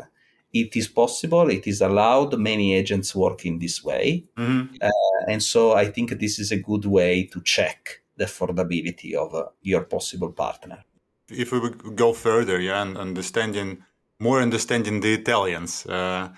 It 0.53 0.75
is 0.75 0.89
possible. 0.89 1.49
It 1.49 1.65
is 1.65 1.81
allowed. 1.81 2.37
Many 2.37 2.75
agents 2.75 3.15
work 3.15 3.45
in 3.45 3.57
this 3.57 3.83
way, 3.83 4.25
mm-hmm. 4.37 4.75
Uh, 4.81 5.31
and 5.31 5.41
so 5.41 5.73
I 5.73 5.85
think 5.85 6.19
this 6.19 6.39
is 6.39 6.51
a 6.51 6.57
good 6.57 6.85
way 6.85 7.23
to 7.27 7.41
check 7.41 8.01
the 8.17 8.25
affordability 8.25 9.13
of 9.13 9.33
uh, 9.33 9.45
your 9.61 9.83
possible 9.85 10.31
partner. 10.31 10.83
If 11.29 11.51
we 11.51 11.59
would 11.59 11.95
go 11.95 12.13
further, 12.13 12.59
yeah, 12.59 12.81
and 12.81 12.97
understanding 12.97 13.83
more 14.21 14.39
understanding 14.41 15.01
the 15.01 15.13
Italians 15.13 15.85
uh, 15.87 16.29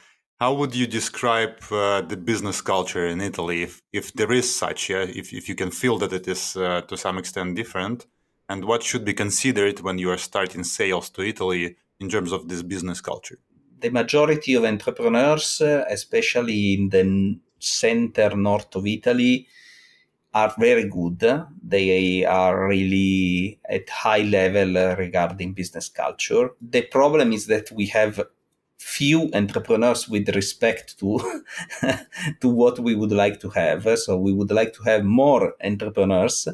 how 0.43 0.53
would 0.53 0.75
you 0.75 0.87
describe 0.87 1.55
uh, 1.71 2.01
the 2.01 2.17
business 2.17 2.59
culture 2.61 3.07
in 3.07 3.21
Italy, 3.21 3.63
if, 3.63 3.81
if 3.93 4.11
there 4.13 4.33
is 4.33 4.53
such, 4.53 4.89
yeah? 4.89 5.05
if, 5.21 5.31
if 5.31 5.47
you 5.47 5.55
can 5.55 5.71
feel 5.71 5.97
that 5.99 6.11
it 6.11 6.27
is 6.27 6.57
uh, 6.57 6.81
to 6.89 6.97
some 6.97 7.17
extent 7.17 7.55
different? 7.55 8.07
And 8.49 8.65
what 8.65 8.83
should 8.83 9.05
be 9.05 9.13
considered 9.13 9.79
when 9.79 9.99
you 9.99 10.11
are 10.11 10.17
starting 10.17 10.65
sales 10.65 11.09
to 11.11 11.21
Italy 11.21 11.77
in 12.01 12.09
terms 12.09 12.33
of 12.33 12.49
this 12.49 12.61
business 12.61 12.99
culture? 12.99 13.39
The 13.79 13.89
majority 13.89 14.53
of 14.55 14.65
entrepreneurs, 14.65 15.61
especially 15.61 16.73
in 16.73 16.89
the 16.89 17.39
center 17.59 18.35
north 18.35 18.75
of 18.75 18.85
Italy, 18.85 19.47
are 20.33 20.53
very 20.57 20.89
good. 20.89 21.19
They 21.63 22.25
are 22.25 22.67
really 22.67 23.59
at 23.69 23.89
high 23.89 24.23
level 24.23 24.95
regarding 24.95 25.53
business 25.53 25.89
culture. 25.89 26.51
The 26.61 26.83
problem 26.83 27.33
is 27.33 27.47
that 27.47 27.71
we 27.71 27.87
have 27.87 28.21
few 28.83 29.29
entrepreneurs 29.33 30.09
with 30.09 30.29
respect 30.35 30.99
to 30.99 31.19
to 32.41 32.49
what 32.49 32.79
we 32.79 32.95
would 32.95 33.13
like 33.13 33.39
to 33.39 33.49
have 33.49 33.87
so 33.97 34.17
we 34.17 34.33
would 34.33 34.51
like 34.51 34.73
to 34.73 34.83
have 34.83 35.05
more 35.05 35.53
entrepreneurs 35.63 36.49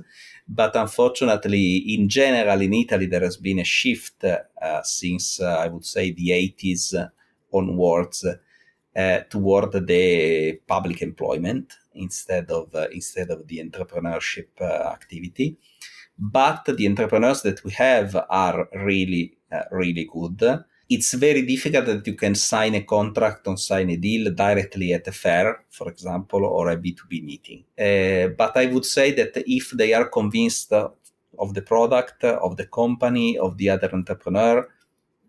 but 0.48 0.76
unfortunately 0.76 1.78
in 1.96 2.08
general 2.08 2.62
in 2.62 2.74
italy 2.74 3.08
there 3.08 3.22
has 3.22 3.36
been 3.36 3.58
a 3.58 3.64
shift 3.64 4.24
uh, 4.24 4.38
since 4.84 5.40
uh, 5.42 5.58
i 5.58 5.68
would 5.68 5.84
say 5.84 6.12
the 6.12 6.30
80s 6.30 7.10
onwards 7.52 8.24
uh, 8.96 9.19
toward 9.29 9.72
the 9.88 10.60
public 10.67 11.01
employment 11.01 11.77
instead 11.93 12.50
of 12.51 12.74
uh, 12.75 12.88
instead 12.91 13.29
of 13.29 13.48
the 13.48 13.60
entrepreneurship 13.60 14.48
uh, 14.62 14.89
activity 14.89 15.58
but 16.17 16.65
the 16.65 16.88
entrepreneurs 16.88 17.41
that 17.41 17.63
we 17.63 17.72
have 17.72 18.15
are 18.29 18.67
really 18.74 19.38
uh, 19.51 19.63
really 19.72 20.10
good 20.12 20.63
it's 20.89 21.13
very 21.13 21.43
difficult 21.43 21.86
that 21.86 22.08
you 22.08 22.15
can 22.15 22.34
sign 22.34 22.74
a 22.74 22.81
contract 22.81 23.48
or 23.48 23.58
sign 23.58 23.91
a 23.91 23.96
deal 23.96 24.34
directly 24.34 24.91
at 24.91 25.08
a 25.08 25.12
fair, 25.12 25.63
for 25.69 25.88
example, 25.88 26.43
or 26.43 26.72
a 26.72 26.77
B2B 26.77 27.24
meeting. 27.24 27.63
Uh, 27.77 28.29
but 28.36 28.58
I 28.58 28.65
would 28.65 28.86
say 28.86 29.12
that 29.12 29.34
if 29.36 29.69
they 29.69 29.93
are 29.93 30.10
convinced 30.10 30.74
of 30.74 31.53
the 31.53 31.62
product, 31.62 32.24
of 32.24 32.58
the 32.58 32.65
company, 32.65 33.38
of 33.38 33.58
the 33.58 33.69
other 33.69 33.89
entrepreneur, 33.93 34.67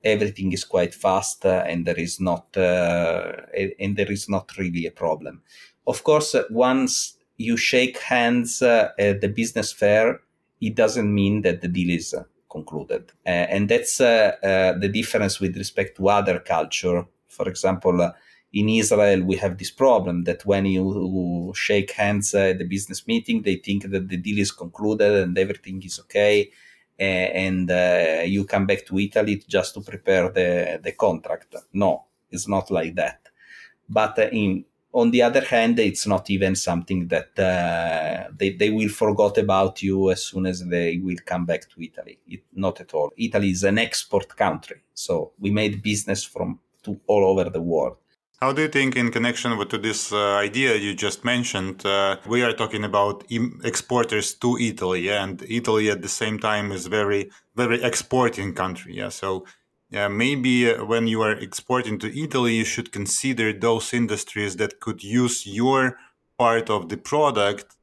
everything 0.05 0.53
is 0.53 0.65
quite 0.65 0.95
fast 0.95 1.45
uh, 1.45 1.65
and 1.67 1.87
there 1.87 1.99
is 1.99 2.21
not 2.21 2.57
uh, 2.57 3.33
and 3.79 3.97
there 3.97 4.11
is 4.11 4.29
not 4.29 4.57
really 4.59 4.87
a 4.87 4.91
problem. 4.91 5.43
Of 5.87 6.05
course, 6.05 6.35
once 6.51 7.17
you 7.37 7.57
shake 7.57 7.99
hands 7.99 8.63
uh, 8.63 8.91
at 8.99 9.21
the 9.21 9.29
business 9.29 9.73
fair, 9.73 10.21
it 10.61 10.75
doesn't 10.75 11.13
mean 11.13 11.43
that 11.43 11.63
the 11.63 11.69
deal 11.69 11.91
is 11.91 12.15
concluded. 12.51 13.13
Uh, 13.27 13.47
and 13.55 13.69
that's 13.69 14.01
uh, 14.01 14.33
uh, 14.43 14.79
the 14.79 14.89
difference 14.89 15.41
with 15.41 15.57
respect 15.57 15.97
to 15.97 16.09
other 16.09 16.39
culture. 16.41 17.07
For 17.29 17.49
example, 17.49 18.13
in 18.53 18.69
Israel, 18.69 19.23
we 19.23 19.37
have 19.37 19.57
this 19.57 19.71
problem 19.71 20.25
that 20.25 20.45
when 20.45 20.67
you 20.67 21.53
shake 21.55 21.93
hands 21.93 22.35
at 22.35 22.59
the 22.59 22.65
business 22.65 23.07
meeting, 23.07 23.43
they 23.43 23.57
think 23.57 23.91
that 23.91 24.09
the 24.09 24.17
deal 24.17 24.39
is 24.39 24.51
concluded 24.51 25.13
and 25.23 25.39
everything 25.39 25.83
is 25.83 26.01
okay. 26.01 26.51
And 27.01 27.71
uh, 27.71 28.23
you 28.27 28.45
come 28.45 28.67
back 28.67 28.85
to 28.87 28.99
Italy 28.99 29.43
just 29.49 29.75
to 29.75 29.81
prepare 29.81 30.31
the, 30.31 30.81
the 30.83 30.93
contract. 30.93 31.55
No, 31.73 32.05
it's 32.31 32.47
not 32.47 32.71
like 32.71 32.95
that. 32.97 33.21
But 33.89 34.19
uh, 34.19 34.29
in, 34.31 34.65
on 34.93 35.11
the 35.11 35.23
other 35.23 35.41
hand, 35.41 35.79
it's 35.79 36.07
not 36.07 36.29
even 36.29 36.55
something 36.55 37.09
that 37.09 37.39
uh, 37.39 38.31
they, 38.37 38.51
they 38.51 38.71
will 38.71 38.91
forget 38.91 39.39
about 39.39 39.83
you 39.83 40.11
as 40.11 40.27
soon 40.27 40.47
as 40.47 40.65
they 40.67 40.99
will 41.03 41.17
come 41.25 41.47
back 41.47 41.69
to 41.71 41.83
Italy. 41.83 42.19
It, 42.29 42.43
not 42.53 42.81
at 42.81 42.93
all. 42.93 43.11
Italy 43.17 43.51
is 43.51 43.65
an 43.65 43.79
export 43.79 44.37
country. 44.37 44.83
So 44.93 45.33
we 45.39 45.51
made 45.51 45.83
business 45.83 46.23
from 46.25 46.59
to 46.83 47.01
all 47.07 47.25
over 47.25 47.49
the 47.49 47.63
world. 47.63 47.97
How 48.43 48.55
do 48.55 48.63
you 48.63 48.69
think, 48.69 48.97
in 48.97 49.11
connection 49.11 49.59
with 49.59 49.69
to 49.69 49.77
this 49.77 50.15
uh, 50.15 50.37
idea 50.37 50.75
you 50.75 50.95
just 50.95 51.27
mentioned, 51.27 51.85
uh, 51.85 52.17
we 52.27 52.43
are 52.43 52.55
talking 52.55 52.85
about 52.85 53.23
Im- 53.29 53.61
exporters 53.65 54.33
to 54.37 54.57
Italy, 54.57 55.11
and 55.11 55.43
Italy 55.43 55.91
at 55.91 56.01
the 56.01 56.09
same 56.09 56.39
time 56.39 56.73
is 56.73 56.87
very, 56.87 57.31
very 57.55 57.83
exporting 57.83 58.55
country. 58.55 58.97
Yeah, 58.97 59.11
so 59.11 59.45
yeah, 59.91 60.09
maybe 60.09 60.71
uh, 60.71 60.87
when 60.87 61.07
you 61.07 61.21
are 61.21 61.33
exporting 61.33 61.99
to 61.99 62.19
Italy, 62.19 62.55
you 62.55 62.65
should 62.65 62.93
consider 62.93 63.53
those 63.53 63.93
industries 63.93 64.57
that 64.57 64.81
could 64.81 65.05
use 65.05 65.47
your 65.47 65.99
part 66.39 66.71
of 66.71 66.89
the 66.89 66.97
product 66.97 67.77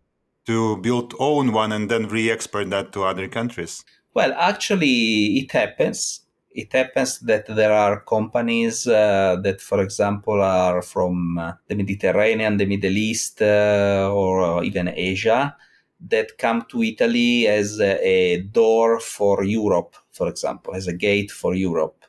to 0.47 0.77
build 0.77 1.13
own 1.19 1.51
one 1.51 1.71
and 1.71 1.87
then 1.87 2.07
re-export 2.07 2.71
that 2.71 2.91
to 2.93 3.03
other 3.03 3.27
countries. 3.27 3.85
Well, 4.15 4.33
actually, 4.33 5.37
it 5.37 5.51
happens 5.51 6.21
it 6.51 6.73
happens 6.73 7.19
that 7.19 7.45
there 7.47 7.73
are 7.73 8.01
companies 8.01 8.87
uh, 8.87 9.37
that, 9.43 9.61
for 9.61 9.81
example, 9.81 10.41
are 10.41 10.81
from 10.81 11.37
uh, 11.37 11.53
the 11.67 11.75
Mediterranean, 11.75 12.57
the 12.57 12.65
Middle 12.65 12.97
East, 12.97 13.41
uh, 13.41 14.09
or 14.11 14.63
even 14.63 14.87
Asia 14.95 15.55
that 15.99 16.37
come 16.37 16.65
to 16.69 16.83
Italy 16.83 17.47
as 17.47 17.79
a, 17.79 18.41
door 18.51 18.99
for 18.99 19.43
Europe, 19.43 19.95
for 20.11 20.27
example, 20.27 20.75
as 20.75 20.87
a 20.87 20.93
gate 20.93 21.31
for 21.31 21.55
Europe. 21.55 22.05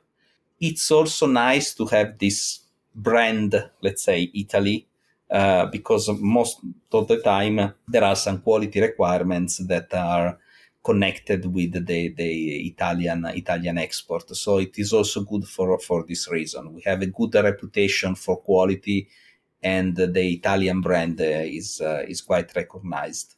It's 0.60 0.90
also 0.90 1.26
nice 1.26 1.74
to 1.74 1.86
have 1.86 2.18
this 2.18 2.60
brand, 2.94 3.70
let's 3.80 4.02
say 4.02 4.30
Italy, 4.34 4.86
uh, 5.30 5.66
because 5.66 6.08
most 6.20 6.58
of 6.92 7.08
the 7.08 7.20
time 7.20 7.74
there 7.86 8.04
are 8.04 8.16
some 8.16 8.40
quality 8.40 8.80
requirements 8.80 9.58
that 9.58 9.92
are 9.94 10.38
connected 10.88 11.44
with 11.56 11.72
the, 11.86 12.14
the 12.20 12.32
Italian 12.72 13.20
Italian 13.42 13.78
export. 13.78 14.26
So 14.44 14.58
it 14.58 14.74
is 14.78 14.92
also 14.92 15.20
good 15.32 15.44
for, 15.54 15.78
for 15.78 16.04
this 16.10 16.30
reason. 16.30 16.72
We 16.72 16.82
have 16.90 17.02
a 17.02 17.12
good 17.18 17.34
reputation 17.34 18.14
for 18.14 18.36
quality, 18.50 19.08
and 19.62 19.94
the 19.96 20.26
Italian 20.38 20.80
brand 20.80 21.20
is 21.20 21.80
uh, 21.80 22.12
is 22.12 22.20
quite 22.22 22.50
recognized. 22.62 23.34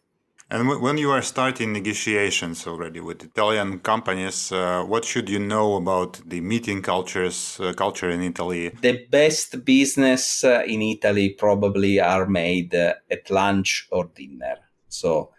And 0.53 0.63
when 0.69 0.99
you 0.99 1.13
are 1.13 1.23
starting 1.23 1.73
negotiations 1.73 2.67
already 2.67 2.99
with 2.99 3.23
Italian 3.23 3.79
companies, 3.79 4.51
uh, 4.51 4.83
what 4.93 5.05
should 5.05 5.29
you 5.31 5.39
know 5.39 5.77
about 5.77 6.21
the 6.27 6.41
meeting 6.41 6.83
cultures, 6.83 7.61
uh, 7.61 7.73
culture 7.73 8.11
in 8.11 8.21
Italy? 8.21 8.71
The 8.81 9.07
best 9.11 9.65
business 9.65 10.43
uh, 10.43 10.65
in 10.67 10.83
Italy 10.83 11.29
probably 11.39 12.01
are 12.01 12.27
made 12.27 12.75
uh, 12.75 12.95
at 13.09 13.31
lunch 13.31 13.87
or 13.93 14.11
dinner. 14.13 14.57
So 14.89 15.31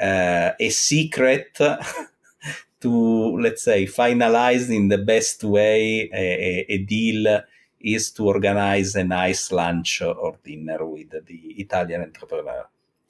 uh, 0.00 0.52
a 0.58 0.70
secret 0.70 1.58
to 2.80 3.38
let's 3.38 3.62
say 3.62 3.86
finalize 3.86 4.74
in 4.74 4.88
the 4.88 4.98
best 4.98 5.44
way 5.44 6.08
a, 6.12 6.64
a, 6.68 6.78
deal 6.78 7.42
is 7.80 8.10
to 8.10 8.26
organize 8.26 8.94
a 8.94 9.04
nice 9.04 9.52
lunch 9.52 10.02
or 10.02 10.38
dinner 10.44 10.84
with 10.84 11.10
the 11.10 11.38
Italian 11.58 12.02
entrepreneur 12.02 12.66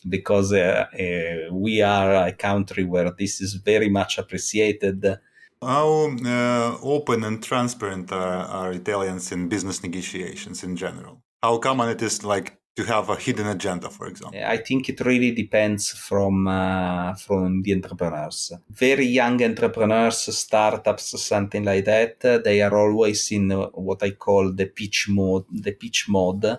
because 0.08 0.52
uh, 0.52 0.86
uh, 0.92 1.54
we 1.54 1.82
are 1.82 2.26
a 2.26 2.32
country 2.32 2.84
where 2.84 3.10
this 3.10 3.40
is 3.40 3.54
very 3.54 3.88
much 3.88 4.18
appreciated. 4.18 5.18
How 5.62 6.10
uh, 6.24 6.78
open 6.82 7.24
and 7.24 7.42
transparent 7.42 8.10
are, 8.12 8.46
are 8.46 8.72
Italians 8.72 9.30
in 9.32 9.48
business 9.48 9.82
negotiations 9.82 10.62
in 10.62 10.76
general? 10.76 11.22
How 11.42 11.58
common 11.58 11.90
it 11.90 12.02
is 12.02 12.24
like 12.24 12.59
to 12.80 12.92
have 12.92 13.10
a 13.10 13.16
hidden 13.16 13.46
agenda, 13.46 13.90
for 13.90 14.06
example? 14.06 14.40
I 14.44 14.56
think 14.56 14.88
it 14.88 15.00
really 15.00 15.32
depends 15.32 15.90
from 15.90 16.46
uh, 16.46 17.14
from 17.14 17.62
the 17.62 17.72
entrepreneurs. 17.74 18.52
Very 18.70 19.06
young 19.06 19.42
entrepreneurs, 19.42 20.18
startups, 20.36 21.20
something 21.22 21.64
like 21.64 21.84
that. 21.84 22.20
They 22.44 22.62
are 22.62 22.76
always 22.76 23.30
in 23.32 23.50
what 23.50 24.02
I 24.02 24.12
call 24.12 24.52
the 24.52 24.66
pitch 24.66 25.06
mode. 25.08 25.44
The 25.50 25.72
pitch 25.72 26.06
mode. 26.08 26.58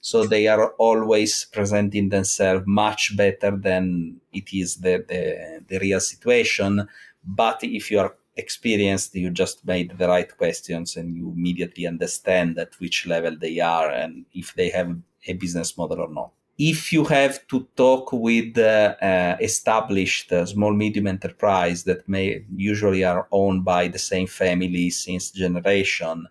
So 0.00 0.26
they 0.26 0.48
are 0.48 0.74
always 0.88 1.46
presenting 1.50 2.10
themselves 2.10 2.64
much 2.66 3.16
better 3.16 3.52
than 3.56 4.20
it 4.34 4.52
is 4.52 4.76
the, 4.76 5.02
the, 5.08 5.64
the 5.66 5.78
real 5.78 6.00
situation. 6.00 6.86
But 7.24 7.60
if 7.62 7.90
you 7.90 8.00
are 8.00 8.14
experienced, 8.36 9.14
you 9.14 9.30
just 9.30 9.64
made 9.64 9.96
the 9.96 10.06
right 10.06 10.36
questions 10.36 10.96
and 10.96 11.16
you 11.16 11.32
immediately 11.32 11.86
understand 11.86 12.58
at 12.58 12.78
which 12.80 13.06
level 13.06 13.34
they 13.34 13.60
are 13.60 13.88
and 13.88 14.26
if 14.34 14.52
they 14.54 14.68
have 14.68 14.94
a 15.26 15.32
business 15.34 15.76
model 15.76 16.00
or 16.00 16.10
not. 16.10 16.30
If 16.56 16.92
you 16.92 17.04
have 17.04 17.46
to 17.48 17.66
talk 17.74 18.12
with 18.12 18.56
uh, 18.56 18.94
uh, 19.02 19.36
established 19.40 20.32
small 20.46 20.72
medium 20.72 21.08
enterprise 21.08 21.82
that 21.84 22.08
may 22.08 22.44
usually 22.54 23.02
are 23.02 23.26
owned 23.32 23.64
by 23.64 23.88
the 23.88 23.98
same 23.98 24.28
family 24.28 24.90
since 24.90 25.32
generation, 25.32 26.26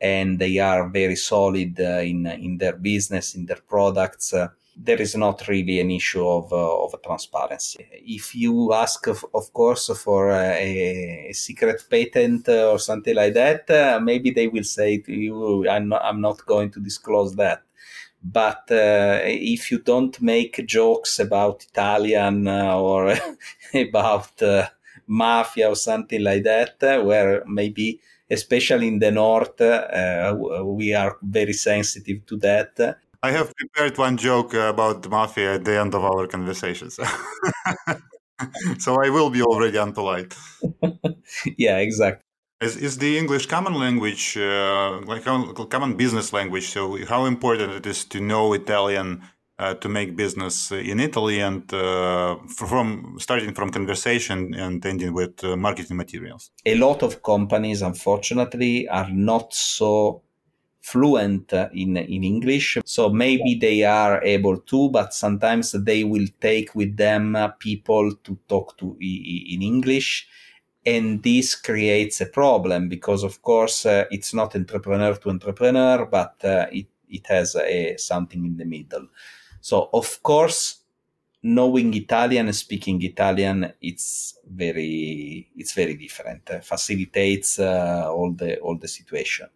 and 0.00 0.38
they 0.38 0.58
are 0.58 0.88
very 0.88 1.16
solid 1.16 1.80
uh, 1.80 2.02
in 2.12 2.26
in 2.26 2.58
their 2.58 2.76
business, 2.76 3.34
in 3.34 3.46
their 3.46 3.62
products, 3.68 4.32
uh, 4.32 4.48
there 4.76 5.00
is 5.00 5.14
not 5.14 5.46
really 5.48 5.80
an 5.80 5.90
issue 5.90 6.26
of, 6.26 6.52
uh, 6.52 6.84
of 6.84 6.94
transparency. 7.02 7.86
If 7.92 8.34
you 8.34 8.72
ask, 8.72 9.06
of, 9.06 9.24
of 9.32 9.52
course, 9.52 9.86
for 9.98 10.30
a, 10.30 11.28
a, 11.28 11.32
secret 11.32 11.84
patent 11.88 12.48
or 12.48 12.78
something 12.78 13.14
like 13.14 13.34
that, 13.34 13.70
uh, 13.70 14.00
maybe 14.00 14.30
they 14.30 14.48
will 14.48 14.64
say 14.64 14.98
to 14.98 15.12
you, 15.12 15.68
I'm 15.68 15.88
not, 15.88 16.02
I'm 16.04 16.20
not 16.20 16.44
going 16.46 16.70
to 16.72 16.80
disclose 16.80 17.36
that. 17.36 17.62
But 18.24 18.70
uh, 18.70 19.20
if 19.22 19.70
you 19.70 19.80
don't 19.80 20.20
make 20.22 20.66
jokes 20.66 21.18
about 21.20 21.66
Italian 21.70 22.48
uh, 22.48 22.74
or 22.74 23.14
about 23.74 24.42
uh, 24.42 24.68
mafia 25.06 25.68
or 25.68 25.76
something 25.76 26.22
like 26.22 26.42
that, 26.44 26.82
uh, 26.82 27.02
where 27.02 27.44
maybe, 27.46 28.00
especially 28.30 28.88
in 28.88 28.98
the 28.98 29.10
north, 29.10 29.60
uh, 29.60 30.34
we 30.64 30.94
are 30.94 31.18
very 31.22 31.52
sensitive 31.52 32.24
to 32.26 32.36
that. 32.38 32.98
I 33.22 33.30
have 33.30 33.52
prepared 33.54 33.98
one 33.98 34.16
joke 34.16 34.54
about 34.54 35.02
the 35.02 35.10
mafia 35.10 35.54
at 35.54 35.64
the 35.64 35.78
end 35.78 35.94
of 35.94 36.02
our 36.04 36.26
conversation. 36.26 36.90
So, 36.90 37.04
so 38.78 38.96
I 39.02 39.10
will 39.10 39.30
be 39.30 39.42
already 39.42 39.76
unpolite. 39.76 40.34
yeah, 41.58 41.78
exactly. 41.78 42.23
Is, 42.64 42.76
is 42.76 42.96
the 42.96 43.18
English 43.18 43.46
common 43.46 43.74
language, 43.74 44.38
uh, 44.38 45.00
like 45.04 45.24
common 45.68 45.96
business 45.96 46.32
language? 46.32 46.66
So, 46.68 47.04
how 47.04 47.26
important 47.26 47.72
it 47.72 47.86
is 47.86 48.06
to 48.06 48.20
know 48.20 48.54
Italian 48.54 49.22
uh, 49.58 49.74
to 49.74 49.88
make 49.90 50.16
business 50.16 50.72
in 50.72 50.98
Italy, 50.98 51.40
and 51.40 51.62
uh, 51.74 52.36
from 52.46 53.16
starting 53.18 53.52
from 53.52 53.68
conversation 53.70 54.54
and 54.54 54.84
ending 54.86 55.12
with 55.12 55.44
uh, 55.44 55.56
marketing 55.56 55.98
materials? 55.98 56.52
A 56.64 56.76
lot 56.76 57.02
of 57.02 57.22
companies, 57.22 57.82
unfortunately, 57.82 58.88
are 58.88 59.10
not 59.10 59.52
so 59.52 60.22
fluent 60.80 61.52
in 61.52 61.98
in 61.98 62.24
English. 62.24 62.78
So 62.86 63.10
maybe 63.10 63.58
they 63.60 63.84
are 63.84 64.24
able 64.24 64.56
to, 64.70 64.88
but 64.88 65.12
sometimes 65.12 65.72
they 65.72 66.02
will 66.04 66.28
take 66.40 66.74
with 66.74 66.96
them 66.96 67.36
people 67.58 68.14
to 68.24 68.38
talk 68.48 68.78
to 68.78 68.96
in 69.00 69.60
English 69.60 70.28
and 70.86 71.22
this 71.22 71.54
creates 71.54 72.20
a 72.20 72.26
problem 72.26 72.88
because 72.88 73.22
of 73.24 73.40
course 73.42 73.86
uh, 73.86 74.04
it's 74.10 74.34
not 74.34 74.54
entrepreneur 74.54 75.14
to 75.14 75.30
entrepreneur 75.30 76.06
but 76.06 76.36
uh, 76.44 76.66
it, 76.70 76.86
it 77.08 77.26
has 77.26 77.56
a, 77.56 77.96
something 77.96 78.44
in 78.44 78.56
the 78.56 78.64
middle. 78.64 79.08
So 79.60 79.88
of 79.92 80.22
course 80.22 80.80
knowing 81.42 81.92
italian 81.94 82.46
and 82.46 82.56
speaking 82.56 83.02
italian 83.02 83.70
it's 83.80 84.38
very 84.48 85.48
it's 85.56 85.72
very 85.72 85.94
different. 85.94 86.50
Uh, 86.50 86.60
facilitates 86.60 87.58
all 87.58 88.32
the 88.32 88.58
all 88.58 88.76
the 88.76 88.88
situation. 88.88 89.48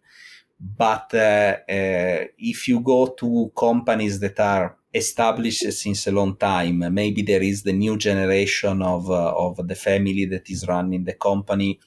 But 0.59 1.13
uh, 1.13 1.57
uh, 1.69 2.25
if 2.37 2.67
you 2.67 2.81
go 2.81 3.07
to 3.07 3.51
companies 3.55 4.19
that 4.19 4.39
are 4.39 4.75
established 4.93 5.71
since 5.71 6.07
a 6.07 6.11
long 6.11 6.35
time. 6.35 6.79
Maybe 6.93 7.21
there 7.21 7.43
is 7.43 7.63
the 7.63 7.73
new 7.73 7.97
generation 7.97 8.81
of 8.81 9.09
uh, 9.09 9.33
of 9.35 9.67
the 9.67 9.75
family 9.75 10.25
that 10.25 10.49
is 10.49 10.67
running 10.67 11.03
the 11.03 11.13
company. 11.13 11.79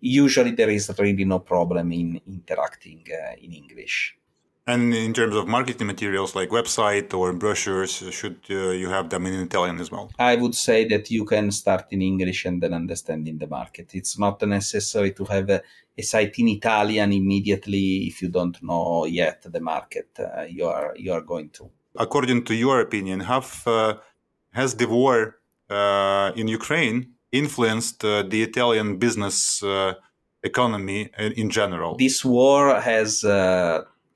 Usually, 0.00 0.50
there 0.50 0.70
is 0.70 0.90
really 0.98 1.24
no 1.24 1.38
problem 1.38 1.92
in 1.92 2.20
interacting 2.26 3.04
uh, 3.10 3.36
in 3.40 3.52
English. 3.52 4.16
And 4.64 4.94
in 4.94 5.12
terms 5.12 5.34
of 5.34 5.48
marketing 5.48 5.88
materials 5.88 6.36
like 6.36 6.50
website 6.50 7.12
or 7.14 7.32
brochures, 7.32 7.94
should 8.10 8.38
uh, 8.48 8.70
you 8.70 8.88
have 8.88 9.10
them 9.10 9.26
in 9.26 9.34
Italian 9.34 9.80
as 9.80 9.90
well? 9.90 10.12
I 10.20 10.36
would 10.36 10.54
say 10.54 10.84
that 10.86 11.10
you 11.10 11.24
can 11.24 11.50
start 11.50 11.86
in 11.90 12.00
English 12.00 12.44
and 12.44 12.62
then 12.62 12.72
understand 12.72 13.26
in 13.26 13.38
the 13.38 13.48
market. 13.48 13.90
It's 13.92 14.16
not 14.20 14.40
necessary 14.42 15.12
to 15.14 15.24
have 15.24 15.50
a, 15.50 15.62
a 15.98 16.02
site 16.02 16.38
in 16.38 16.48
Italian 16.48 17.12
immediately 17.12 18.06
if 18.06 18.22
you 18.22 18.28
don't 18.28 18.62
know 18.62 19.04
yet 19.04 19.42
the 19.42 19.60
market 19.60 20.10
uh, 20.20 20.42
you 20.42 20.66
are 20.66 20.94
you 20.96 21.12
are 21.12 21.22
going 21.22 21.50
to. 21.50 21.68
According 21.94 22.44
to 22.44 22.54
your 22.54 22.80
opinion, 22.80 23.20
have 23.20 23.62
uh, 23.66 23.94
has 24.52 24.74
the 24.74 24.88
war 24.88 25.36
uh, 25.70 26.32
in 26.36 26.48
Ukraine 26.48 27.14
influenced 27.30 28.04
uh, 28.04 28.22
the 28.22 28.42
Italian 28.42 28.98
business 28.98 29.62
uh, 29.62 29.94
economy 30.42 31.10
in 31.18 31.50
general? 31.50 31.96
This 31.96 32.24
war 32.24 32.80
has 32.80 33.24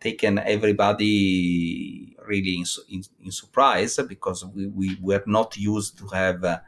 taken 0.00 0.38
everybody 0.38 2.16
really 2.26 2.56
in, 2.56 2.64
in, 2.88 3.02
in 3.24 3.30
surprise 3.30 3.98
because 4.08 4.44
we, 4.44 4.66
we 4.68 4.96
were 5.00 5.22
not 5.26 5.56
used 5.56 5.98
to 5.98 6.06
have 6.08 6.44
uh, 6.44 6.58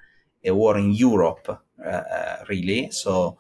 a 0.45 0.53
war 0.55 0.79
in 0.79 0.93
Europe, 0.93 1.47
uh, 1.85 1.89
uh 1.89 2.45
really. 2.49 2.91
So 2.91 3.39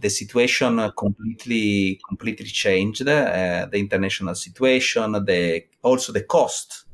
the 0.00 0.08
situation 0.08 0.90
completely 0.96 2.00
completely 2.08 2.46
changed. 2.46 3.06
Uh, 3.06 3.66
the 3.70 3.78
international 3.78 4.34
situation, 4.34 5.12
the 5.24 5.64
also 5.82 6.12
the 6.12 6.22
cost 6.22 6.84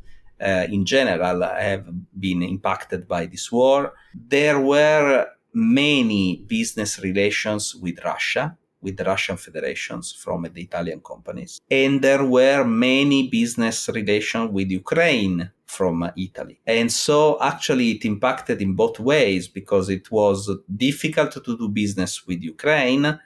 uh, 0.40 0.66
in 0.70 0.84
general 0.84 1.42
have 1.42 1.86
been 2.18 2.42
impacted 2.42 3.06
by 3.06 3.26
this 3.26 3.50
war. 3.50 3.94
There 4.14 4.60
were 4.60 5.26
many 5.54 6.44
business 6.46 6.98
relations 7.00 7.74
with 7.74 7.98
Russia 8.04 8.56
with 8.80 8.96
the 8.96 9.04
Russian 9.04 9.36
federations 9.36 10.12
from 10.12 10.48
the 10.52 10.62
Italian 10.62 11.00
companies. 11.00 11.60
And 11.70 12.02
there 12.02 12.24
were 12.24 12.64
many 12.64 13.28
business 13.28 13.88
relations 13.88 14.50
with 14.52 14.70
Ukraine 14.70 15.50
from 15.66 16.10
Italy. 16.16 16.60
And 16.66 16.90
so 16.90 17.38
actually 17.40 17.90
it 17.92 18.04
impacted 18.04 18.62
in 18.62 18.74
both 18.74 19.00
ways 19.00 19.48
because 19.48 19.88
it 19.88 20.10
was 20.10 20.50
difficult 20.74 21.32
to 21.32 21.56
do 21.56 21.68
business 21.68 22.26
with 22.26 22.42
Ukraine 22.42 23.18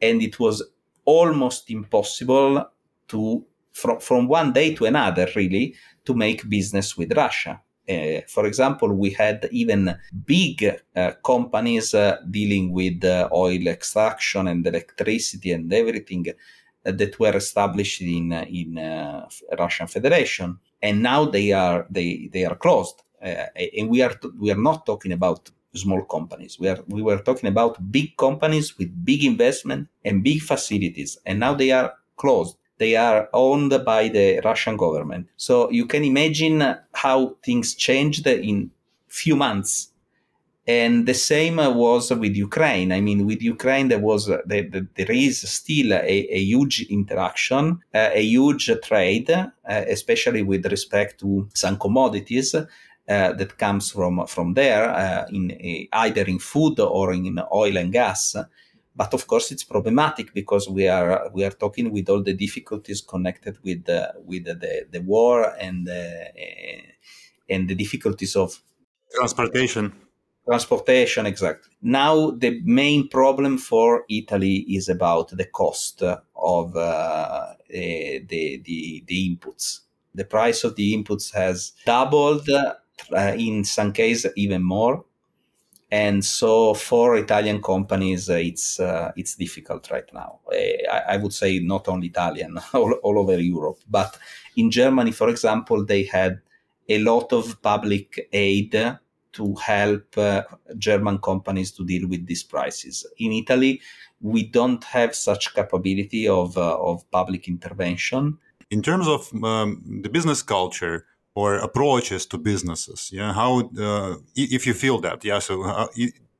and 0.00 0.22
it 0.22 0.38
was 0.38 0.62
almost 1.04 1.70
impossible 1.70 2.70
to 3.08 3.44
from, 3.72 4.00
from 4.00 4.28
one 4.28 4.52
day 4.52 4.74
to 4.74 4.86
another 4.86 5.28
really 5.36 5.74
to 6.04 6.14
make 6.14 6.48
business 6.48 6.96
with 6.96 7.16
Russia. 7.16 7.60
Uh, 7.88 8.20
for 8.26 8.44
example, 8.46 8.92
we 8.92 9.10
had 9.10 9.48
even 9.50 9.98
big 10.26 10.80
uh, 10.94 11.12
companies 11.24 11.94
uh, 11.94 12.18
dealing 12.30 12.70
with 12.70 13.02
uh, 13.02 13.28
oil 13.32 13.66
extraction 13.66 14.48
and 14.48 14.66
electricity 14.66 15.52
and 15.52 15.72
everything 15.72 16.26
uh, 16.28 16.92
that 16.92 17.18
were 17.18 17.34
established 17.36 18.02
in 18.02 18.32
uh, 18.32 18.44
in 18.48 18.74
Russian 19.58 19.86
Federation, 19.86 20.58
and 20.82 21.02
now 21.02 21.24
they 21.24 21.52
are 21.52 21.86
they 21.90 22.28
they 22.32 22.44
are 22.44 22.56
closed. 22.56 23.02
and 23.20 23.88
we 23.88 24.02
are 24.02 24.14
t- 24.14 24.36
we 24.38 24.50
are 24.50 24.62
not 24.70 24.84
talking 24.84 25.12
about 25.12 25.50
small 25.74 26.04
companies. 26.04 26.58
We 26.60 26.68
are 26.68 26.80
we 26.88 27.00
were 27.00 27.20
talking 27.20 27.48
about 27.48 27.90
big 27.90 28.16
companies 28.16 28.76
with 28.78 28.90
big 29.04 29.24
investment 29.24 29.88
and 30.04 30.22
big 30.22 30.42
facilities, 30.42 31.18
and 31.24 31.40
now 31.40 31.54
they 31.54 31.70
are 31.72 31.94
closed 32.16 32.58
they 32.78 32.96
are 32.96 33.28
owned 33.32 33.84
by 33.84 34.08
the 34.08 34.40
Russian 34.44 34.76
government. 34.76 35.28
So 35.36 35.70
you 35.70 35.86
can 35.86 36.04
imagine 36.04 36.76
how 36.92 37.36
things 37.44 37.74
changed 37.74 38.26
in 38.26 38.70
few 39.08 39.36
months. 39.36 39.90
And 40.66 41.06
the 41.06 41.14
same 41.14 41.56
was 41.56 42.10
with 42.10 42.36
Ukraine. 42.36 42.92
I 42.92 43.00
mean, 43.00 43.26
with 43.26 43.40
Ukraine, 43.42 43.88
there 43.88 43.98
was 43.98 44.26
there, 44.26 44.68
there 44.98 45.10
is 45.10 45.40
still 45.40 45.94
a, 45.94 46.26
a 46.38 46.40
huge 46.40 46.86
interaction, 46.90 47.80
uh, 47.94 48.10
a 48.12 48.22
huge 48.22 48.70
trade, 48.84 49.30
uh, 49.30 49.48
especially 49.64 50.42
with 50.42 50.66
respect 50.66 51.20
to 51.20 51.48
some 51.54 51.78
commodities. 51.78 52.54
Uh, 52.54 53.32
that 53.32 53.56
comes 53.56 53.90
from 53.92 54.26
from 54.26 54.52
there, 54.52 54.90
uh, 54.90 55.24
in 55.32 55.50
either 55.94 56.24
in 56.24 56.38
food 56.38 56.78
or 56.78 57.14
in 57.14 57.40
oil 57.50 57.78
and 57.78 57.90
gas, 57.90 58.36
but 58.98 59.14
of 59.14 59.28
course, 59.28 59.52
it's 59.52 59.62
problematic 59.62 60.34
because 60.34 60.68
we 60.68 60.88
are 60.88 61.30
we 61.32 61.44
are 61.44 61.56
talking 61.64 61.92
with 61.92 62.08
all 62.10 62.20
the 62.20 62.34
difficulties 62.34 63.00
connected 63.00 63.56
with 63.62 63.84
the, 63.84 64.12
with 64.26 64.44
the, 64.46 64.86
the 64.90 65.00
war 65.02 65.54
and 65.60 65.86
the, 65.86 66.04
uh, 66.36 66.82
and 67.48 67.68
the 67.68 67.76
difficulties 67.76 68.34
of 68.34 68.60
transportation. 69.14 69.92
Transportation, 70.44 71.26
exactly. 71.26 71.70
Now, 71.80 72.32
the 72.32 72.60
main 72.64 73.08
problem 73.08 73.58
for 73.58 74.04
Italy 74.10 74.64
is 74.68 74.88
about 74.88 75.28
the 75.30 75.44
cost 75.44 76.02
of 76.02 76.76
uh, 76.76 77.54
the, 77.70 78.24
the, 78.28 79.04
the 79.06 79.18
inputs. 79.30 79.80
The 80.12 80.24
price 80.24 80.64
of 80.64 80.74
the 80.74 80.92
inputs 80.96 81.32
has 81.34 81.72
doubled, 81.86 82.48
uh, 82.48 83.34
in 83.36 83.62
some 83.62 83.92
cases, 83.92 84.32
even 84.36 84.64
more 84.64 85.04
and 85.90 86.22
so 86.22 86.74
for 86.74 87.16
Italian 87.16 87.62
companies, 87.62 88.28
uh, 88.28 88.34
it's 88.34 88.78
uh, 88.78 89.10
it's 89.16 89.36
difficult 89.36 89.90
right 89.90 90.08
now. 90.12 90.40
Uh, 90.46 90.56
I, 90.92 91.14
I, 91.14 91.16
would 91.16 91.32
say 91.32 91.60
not 91.60 91.88
only 91.88 92.08
Italian, 92.08 92.58
all, 92.74 92.92
all 93.02 93.18
over 93.18 93.40
Europe, 93.40 93.78
but 93.88 94.18
in 94.56 94.70
Germany, 94.70 95.12
for 95.12 95.30
example, 95.30 95.84
they 95.84 96.02
had 96.02 96.40
a 96.88 96.98
lot 96.98 97.32
of 97.32 97.62
public 97.62 98.28
aid 98.32 98.72
to 99.32 99.54
help 99.54 100.18
uh, 100.18 100.42
German 100.76 101.18
companies 101.18 101.70
to 101.72 101.84
deal 101.84 102.06
with 102.06 102.26
these 102.26 102.42
prices. 102.42 103.06
In 103.18 103.32
Italy, 103.32 103.80
we 104.20 104.42
don't 104.42 104.84
have 104.84 105.14
such 105.14 105.54
capability 105.54 106.28
of 106.28 106.58
uh, 106.58 106.76
of 106.78 107.10
public 107.10 107.48
intervention. 107.48 108.36
In 108.70 108.82
terms 108.82 109.08
of 109.08 109.32
um, 109.42 110.02
the 110.02 110.10
business 110.10 110.42
culture, 110.42 111.06
or 111.38 111.54
approaches 111.68 112.26
to 112.26 112.36
businesses 112.38 113.10
yeah? 113.12 113.32
How 113.32 113.70
uh, 113.88 114.16
if 114.34 114.66
you 114.66 114.74
feel 114.74 114.98
that 115.06 115.24
yeah? 115.24 115.40
So 115.40 115.54
uh, 115.62 115.86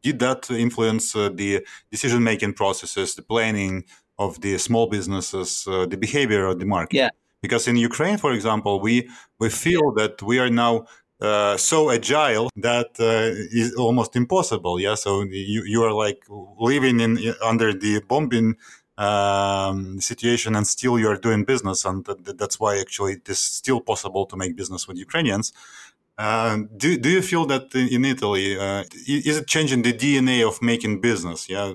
did 0.02 0.18
that 0.18 0.50
influence 0.50 1.06
uh, 1.14 1.30
the 1.40 1.64
decision 1.90 2.22
making 2.22 2.54
processes 2.54 3.14
the 3.14 3.22
planning 3.22 3.84
of 4.18 4.40
the 4.40 4.58
small 4.58 4.86
businesses 4.88 5.66
uh, 5.68 5.86
the 5.86 5.96
behavior 5.96 6.44
of 6.46 6.58
the 6.58 6.66
market? 6.66 6.96
Yeah. 6.96 7.10
Because 7.42 7.70
in 7.70 7.76
ukraine 7.90 8.18
for 8.18 8.32
example 8.32 8.74
we 8.86 8.94
we 9.38 9.48
feel 9.50 9.86
that 10.00 10.14
we 10.30 10.36
are 10.42 10.50
now 10.50 10.72
uh, 11.20 11.56
so 11.56 11.90
agile 11.90 12.46
that 12.56 12.90
uh, 12.98 13.60
is 13.60 13.74
almost 13.76 14.16
impossible 14.16 14.80
yeah? 14.80 14.96
So 14.96 15.10
you, 15.54 15.62
you 15.72 15.80
are 15.86 15.94
like 16.04 16.20
living 16.72 17.00
in 17.00 17.12
under 17.50 17.72
the 17.72 18.02
bombing 18.08 18.56
um, 18.98 20.00
situation 20.00 20.56
and 20.56 20.66
still 20.66 20.98
you're 20.98 21.16
doing 21.16 21.44
business 21.44 21.84
and 21.84 22.04
th- 22.04 22.36
that's 22.36 22.58
why 22.60 22.78
actually 22.78 23.12
it 23.12 23.28
is 23.28 23.38
still 23.38 23.80
possible 23.80 24.26
to 24.26 24.36
make 24.36 24.56
business 24.56 24.86
with 24.88 24.98
ukrainians 24.98 25.52
uh, 26.18 26.58
do, 26.76 26.98
do 26.98 27.08
you 27.08 27.22
feel 27.22 27.46
that 27.46 27.72
in 27.76 28.04
Italy, 28.04 28.58
uh, 28.58 28.82
is 29.06 29.36
it 29.36 29.46
changing 29.46 29.82
the 29.82 29.92
DNA 29.92 30.44
of 30.44 30.60
making 30.60 31.00
business, 31.00 31.48
yeah, 31.48 31.72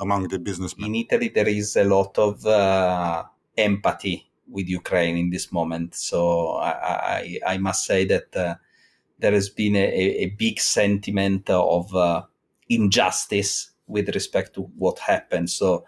among 0.00 0.26
the 0.26 0.38
businessmen? 0.40 0.88
In 0.88 0.96
Italy, 0.96 1.28
there 1.28 1.46
is 1.46 1.76
a 1.76 1.84
lot 1.84 2.18
of 2.18 2.44
uh, 2.44 3.22
empathy 3.56 4.28
with 4.48 4.68
Ukraine 4.68 5.16
in 5.16 5.30
this 5.30 5.52
moment. 5.52 5.94
So 5.94 6.56
I, 6.56 6.70
I, 6.70 7.38
I 7.46 7.58
must 7.58 7.84
say 7.84 8.04
that 8.06 8.36
uh, 8.36 8.56
there 9.20 9.32
has 9.32 9.48
been 9.48 9.76
a, 9.76 9.86
a, 10.24 10.26
big 10.26 10.60
sentiment 10.60 11.48
of 11.48 11.94
uh, 11.94 12.22
injustice 12.68 13.70
with 13.86 14.12
respect 14.14 14.54
to 14.54 14.62
what 14.76 14.98
happened. 14.98 15.50
So 15.50 15.84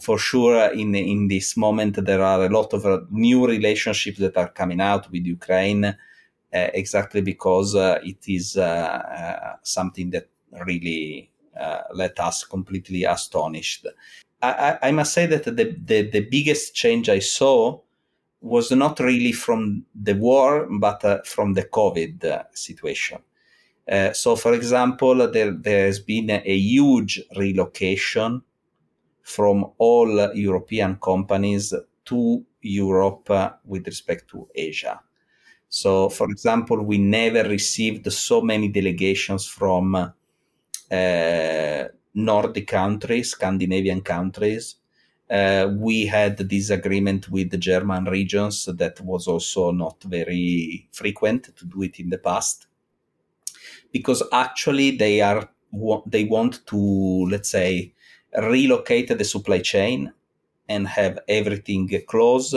for 0.00 0.18
sure 0.18 0.72
in 0.72 0.94
in 0.94 1.28
this 1.28 1.56
moment 1.56 2.04
there 2.04 2.22
are 2.22 2.44
a 2.44 2.48
lot 2.48 2.72
of 2.72 2.84
uh, 2.84 3.00
new 3.10 3.46
relationships 3.46 4.18
that 4.18 4.36
are 4.36 4.48
coming 4.48 4.80
out 4.80 5.10
with 5.10 5.24
Ukraine 5.24 5.96
uh, 6.56 6.70
exactly 6.74 7.20
because 7.20 7.74
uh, 7.74 7.98
it 8.02 8.28
is 8.28 8.56
uh, 8.56 8.62
uh, 8.62 9.56
something 9.62 10.10
that 10.10 10.28
really 10.64 11.30
uh, 11.60 11.82
let 11.92 12.18
us 12.20 12.44
completely 12.44 13.04
astonished. 13.04 13.86
I, 14.42 14.78
I, 14.82 14.92
must 14.92 15.12
say 15.12 15.26
that 15.26 15.44
the, 15.44 15.52
the, 15.84 16.08
the 16.10 16.20
biggest 16.30 16.74
change 16.74 17.08
I 17.08 17.18
saw 17.18 17.80
was 18.40 18.70
not 18.70 19.00
really 19.00 19.32
from 19.32 19.84
the 19.94 20.14
war, 20.14 20.68
but 20.70 21.26
from 21.26 21.54
the 21.54 21.64
COVID 21.64 22.44
situation. 22.52 23.18
so, 24.12 24.36
for 24.36 24.52
example, 24.54 25.30
there, 25.30 25.50
there 25.50 25.86
has 25.86 25.98
been 25.98 26.30
a, 26.30 26.42
a 26.44 26.56
huge 26.56 27.20
relocation 27.36 28.42
from 29.26 29.72
all 29.78 30.32
European 30.34 30.96
companies 31.02 31.74
to 32.04 32.44
Europe 32.60 33.28
uh, 33.28 33.50
with 33.64 33.84
respect 33.88 34.28
to 34.30 34.46
Asia. 34.54 35.00
So, 35.68 36.08
for 36.08 36.30
example, 36.30 36.80
we 36.84 36.98
never 36.98 37.42
received 37.48 38.10
so 38.12 38.40
many 38.40 38.68
delegations 38.68 39.44
from 39.44 39.96
uh, 39.96 41.84
Nordic 42.14 42.68
countries, 42.68 43.32
Scandinavian 43.32 44.00
countries. 44.02 44.76
Uh, 45.28 45.70
we 45.76 46.06
had 46.06 46.38
this 46.38 46.70
agreement 46.70 47.28
with 47.28 47.50
the 47.50 47.58
German 47.58 48.04
regions 48.04 48.66
that 48.66 49.00
was 49.00 49.26
also 49.26 49.72
not 49.72 50.00
very 50.04 50.88
frequent 50.92 51.50
to 51.56 51.66
do 51.66 51.82
it 51.82 51.98
in 51.98 52.10
the 52.10 52.18
past 52.18 52.68
because 53.92 54.22
actually 54.32 54.96
they 54.96 55.20
are 55.20 55.50
they 56.06 56.24
want 56.24 56.64
to 56.66 57.26
let's 57.28 57.50
say 57.50 57.92
relocate 58.36 59.16
the 59.16 59.24
supply 59.24 59.60
chain 59.60 60.12
and 60.68 60.88
have 60.88 61.18
everything 61.28 61.88
close 62.06 62.54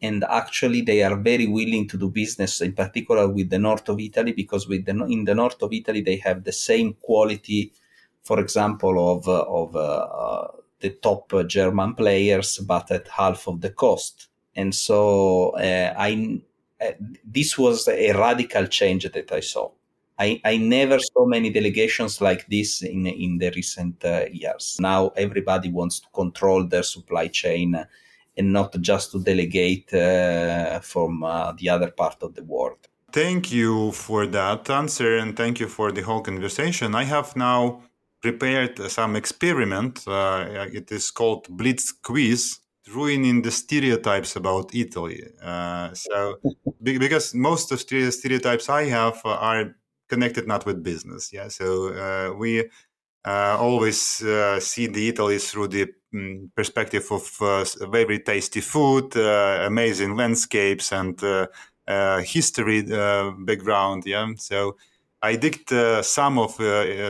and 0.00 0.24
actually 0.24 0.80
they 0.80 1.02
are 1.02 1.16
very 1.16 1.46
willing 1.46 1.88
to 1.88 1.98
do 1.98 2.08
business, 2.08 2.60
in 2.60 2.72
particular 2.72 3.28
with 3.28 3.50
the 3.50 3.58
north 3.58 3.88
of 3.88 3.98
Italy, 4.00 4.32
because 4.32 4.68
with 4.68 4.84
the, 4.84 4.92
in 5.06 5.24
the 5.24 5.34
north 5.34 5.60
of 5.62 5.72
Italy 5.72 6.00
they 6.00 6.16
have 6.16 6.44
the 6.44 6.52
same 6.52 6.94
quality, 7.02 7.72
for 8.22 8.38
example, 8.38 9.16
of 9.16 9.28
of 9.28 9.74
uh, 9.74 9.78
uh, 9.78 10.48
the 10.80 10.90
top 10.90 11.32
German 11.48 11.94
players, 11.94 12.58
but 12.58 12.90
at 12.90 13.08
half 13.08 13.48
of 13.48 13.60
the 13.60 13.70
cost. 13.70 14.28
And 14.54 14.74
so 14.74 15.50
uh, 15.50 15.94
I 15.96 16.40
uh, 16.80 16.92
this 17.24 17.58
was 17.58 17.88
a 17.88 18.12
radical 18.12 18.66
change 18.66 19.10
that 19.10 19.32
I 19.32 19.40
saw. 19.40 19.70
I, 20.18 20.40
I 20.44 20.56
never 20.56 20.98
saw 20.98 21.26
many 21.26 21.50
delegations 21.50 22.20
like 22.20 22.46
this 22.48 22.82
in 22.82 23.06
in 23.06 23.38
the 23.38 23.50
recent 23.54 24.04
uh, 24.04 24.26
years. 24.32 24.76
Now 24.80 25.12
everybody 25.16 25.70
wants 25.70 26.00
to 26.00 26.08
control 26.12 26.64
their 26.66 26.82
supply 26.82 27.28
chain 27.28 27.86
and 28.36 28.52
not 28.52 28.80
just 28.80 29.12
to 29.12 29.18
delegate 29.20 29.92
uh, 29.92 30.80
from 30.80 31.22
uh, 31.22 31.52
the 31.52 31.68
other 31.68 31.90
part 31.90 32.22
of 32.22 32.34
the 32.34 32.44
world. 32.44 32.78
Thank 33.12 33.52
you 33.52 33.92
for 33.92 34.26
that 34.26 34.68
answer 34.70 35.16
and 35.16 35.36
thank 35.36 35.60
you 35.60 35.68
for 35.68 35.92
the 35.92 36.02
whole 36.02 36.20
conversation. 36.20 36.94
I 36.94 37.04
have 37.04 37.34
now 37.36 37.82
prepared 38.20 38.78
some 38.90 39.16
experiment. 39.16 40.06
Uh, 40.06 40.66
it 40.72 40.92
is 40.92 41.10
called 41.10 41.46
Blitz 41.48 41.92
Quiz 41.92 42.60
ruining 42.94 43.42
the 43.42 43.50
stereotypes 43.50 44.36
about 44.36 44.74
Italy. 44.74 45.22
Uh, 45.42 45.92
so, 45.94 46.36
because 46.82 47.34
most 47.34 47.72
of 47.72 47.86
the 47.86 48.10
stereotypes 48.10 48.68
I 48.68 48.84
have 48.84 49.20
are 49.24 49.74
connected 50.08 50.46
not 50.46 50.66
with 50.66 50.82
business. 50.82 51.32
Yeah, 51.32 51.48
so 51.48 51.88
uh, 51.92 52.34
we 52.34 52.68
uh, 53.24 53.56
always 53.58 54.22
uh, 54.22 54.60
see 54.60 54.86
the 54.86 55.08
Italy 55.08 55.38
through 55.38 55.68
the 55.68 55.86
um, 56.14 56.50
perspective 56.54 57.06
of 57.10 57.30
uh, 57.40 57.64
very 57.90 58.20
tasty 58.20 58.60
food, 58.60 59.16
uh, 59.16 59.64
amazing 59.66 60.16
landscapes, 60.16 60.92
and 60.92 61.22
uh, 61.22 62.20
history 62.20 62.82
background. 62.82 64.04
Yeah, 64.06 64.34
so. 64.36 64.76
I 65.20 65.34
digged 65.34 65.70
some 66.04 66.38
of 66.38 66.52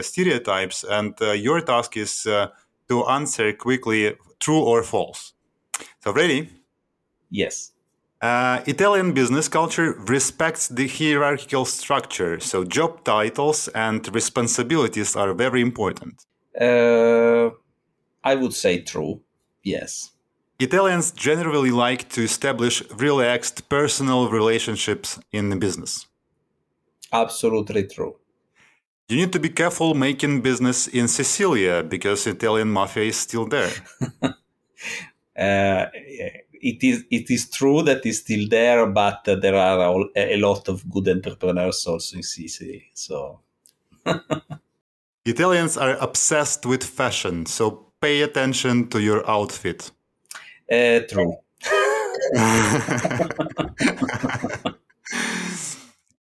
stereotypes, 0.03 0.83
and 0.83 1.15
your 1.21 1.61
task 1.61 1.99
is 1.99 2.23
to 2.23 3.07
answer 3.07 3.53
quickly 3.53 4.15
true 4.41 4.63
or 4.63 4.83
false. 4.83 5.35
So, 6.03 6.15
ready? 6.15 6.49
Yes. 7.31 7.73
Uh, 8.21 8.61
Italian 8.67 9.13
business 9.13 9.49
culture 9.49 9.93
respects 10.09 10.67
the 10.69 10.89
hierarchical 10.89 11.65
structure, 11.65 12.41
so 12.41 12.65
job 12.65 13.05
titles 13.05 13.69
and 13.69 14.13
responsibilities 14.13 15.15
are 15.15 15.33
very 15.35 15.61
important. 15.61 16.27
Uh, 16.61 17.51
I 18.25 18.35
would 18.35 18.55
say 18.55 18.81
true, 18.83 19.21
yes. 19.63 20.11
Italians 20.59 21.13
generally 21.13 21.71
like 21.71 22.09
to 22.09 22.23
establish 22.25 22.83
relaxed 22.91 23.69
personal 23.69 24.29
relationships 24.29 25.21
in 25.31 25.51
the 25.51 25.57
business. 25.57 26.09
Absolutely 27.13 27.87
true. 27.87 28.17
You 29.09 29.17
need 29.17 29.33
to 29.33 29.39
be 29.39 29.49
careful 29.49 29.95
making 29.95 30.43
business 30.43 30.89
in 30.89 31.07
Sicilia 31.07 31.85
because 31.85 32.27
Italian 32.27 32.71
mafia 32.71 33.05
is 33.05 33.17
still 33.17 33.47
there. 33.47 33.71
uh, 35.39 35.87
it 36.63 36.83
is 36.83 37.05
it 37.11 37.31
is 37.31 37.51
true 37.51 37.83
that 37.83 38.05
it's 38.05 38.19
still 38.19 38.49
there, 38.49 38.87
but 38.87 39.25
there 39.25 39.57
are 39.57 39.81
all, 39.81 40.09
a 40.17 40.37
lot 40.37 40.69
of 40.69 40.89
good 40.91 41.09
entrepreneurs 41.09 41.87
also 41.87 42.17
in 42.17 42.23
Sicily. 42.23 42.91
So 42.95 43.41
Italians 45.25 45.77
are 45.77 45.97
obsessed 46.01 46.67
with 46.67 46.85
fashion, 46.85 47.47
so 47.47 47.87
pay 48.01 48.23
attention 48.23 48.89
to 48.89 49.01
your 49.01 49.29
outfit. 49.29 49.91
Uh, 50.71 51.01
true. 51.09 51.37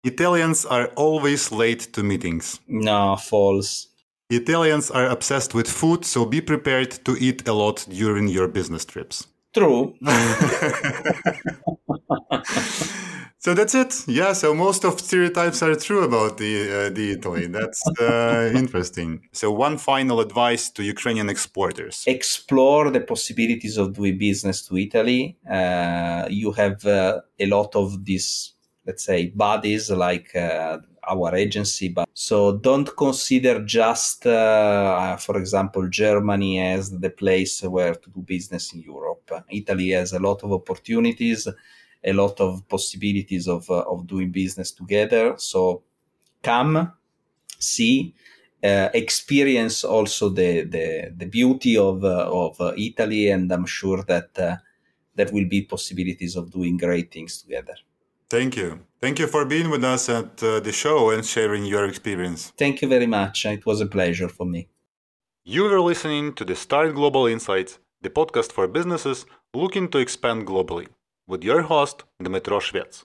Italians 0.05 0.64
are 0.64 0.87
always 0.96 1.53
late 1.53 1.92
to 1.92 2.03
meetings. 2.03 2.61
No, 2.66 3.16
false. 3.16 3.88
Italians 4.31 4.90
are 4.90 5.07
obsessed 5.07 5.55
with 5.55 5.68
food, 5.68 6.05
so 6.05 6.24
be 6.24 6.40
prepared 6.40 6.90
to 7.05 7.16
eat 7.18 7.46
a 7.48 7.53
lot 7.53 7.87
during 7.88 8.29
your 8.29 8.48
business 8.48 8.85
trips. 8.85 9.27
True. 9.54 9.94
so 13.38 13.54
that's 13.54 13.74
it. 13.74 14.04
Yeah. 14.06 14.34
So 14.34 14.54
most 14.54 14.84
of 14.84 15.00
stereotypes 15.00 15.62
are 15.62 15.74
true 15.74 16.04
about 16.04 16.37
the 16.37 16.87
uh, 16.87 16.90
the 16.90 17.12
Italy. 17.12 17.46
That's 17.46 17.82
uh, 18.00 18.52
interesting. 18.54 19.22
So 19.32 19.50
one 19.50 19.78
final 19.78 20.20
advice 20.20 20.68
to 20.70 20.82
Ukrainian 20.82 21.30
exporters: 21.30 22.04
explore 22.06 22.90
the 22.90 23.00
possibilities 23.00 23.78
of 23.78 23.94
doing 23.94 24.18
business 24.18 24.66
to 24.66 24.76
Italy. 24.76 25.38
Uh, 25.50 26.26
you 26.28 26.52
have 26.52 26.84
uh, 26.84 27.20
a 27.40 27.46
lot 27.46 27.74
of 27.74 28.04
these, 28.04 28.54
let's 28.87 29.04
say, 29.04 29.28
bodies 29.34 29.90
like 29.90 30.37
uh, 30.37 30.78
our 31.09 31.35
agency. 31.35 31.88
But 31.88 32.09
so 32.14 32.57
don't 32.59 32.90
consider 32.97 33.64
just, 33.64 34.27
uh, 34.27 35.16
for 35.16 35.38
example, 35.38 35.88
Germany 35.88 36.61
as 36.61 36.90
the 36.90 37.11
place 37.11 37.62
where 37.62 37.94
to 37.94 38.11
do 38.11 38.21
business 38.21 38.73
in 38.73 38.83
Europe. 38.83 39.31
Italy 39.51 39.90
has 39.90 40.12
a 40.12 40.18
lot 40.18 40.42
of 40.44 40.53
opportunities, 40.53 41.49
a 42.05 42.12
lot 42.12 42.40
of 42.40 42.68
possibilities 42.68 43.49
of 43.49 43.68
uh, 43.71 43.85
of 43.92 44.07
doing 44.07 44.31
business 44.31 44.73
together. 44.73 45.35
So 45.38 45.83
come, 46.42 46.92
see. 47.59 48.14
Uh, 48.61 48.88
experience 48.92 49.85
also 49.85 50.29
the, 50.29 50.64
the, 50.64 51.14
the 51.16 51.27
beauty 51.27 51.77
of, 51.77 52.03
uh, 52.03 52.29
of 52.29 52.61
uh, 52.61 52.73
Italy, 52.77 53.31
and 53.31 53.53
I'm 53.53 53.66
sure 53.66 54.03
that 54.03 54.37
uh, 54.37 54.57
there 55.14 55.29
will 55.33 55.49
be 55.49 55.62
possibilities 55.62 56.35
of 56.35 56.51
doing 56.51 56.77
great 56.77 57.12
things 57.12 57.40
together. 57.40 57.75
Thank 58.30 58.56
you. 58.56 58.80
Thank 59.00 59.18
you 59.18 59.26
for 59.26 59.44
being 59.44 59.70
with 59.70 59.84
us 59.84 60.08
at 60.08 60.42
uh, 60.42 60.60
the 60.60 60.72
show 60.72 61.10
and 61.10 61.24
sharing 61.24 61.64
your 61.64 61.86
experience. 61.86 62.52
Thank 62.58 62.82
you 62.82 62.88
very 62.88 63.06
much. 63.06 63.46
It 63.46 63.64
was 63.64 63.80
a 63.80 63.86
pleasure 63.86 64.28
for 64.28 64.44
me. 64.44 64.68
You 65.44 65.62
were 65.64 65.80
listening 65.80 66.34
to 66.34 66.44
the 66.44 66.54
Start 66.54 66.94
Global 66.94 67.26
Insights, 67.26 67.78
the 68.02 68.10
podcast 68.10 68.52
for 68.52 68.66
businesses 68.68 69.24
looking 69.54 69.88
to 69.90 69.98
expand 69.98 70.46
globally, 70.46 70.88
with 71.26 71.42
your 71.42 71.62
host, 71.62 72.04
Dmytro 72.22 72.60
Shvets. 72.60 73.04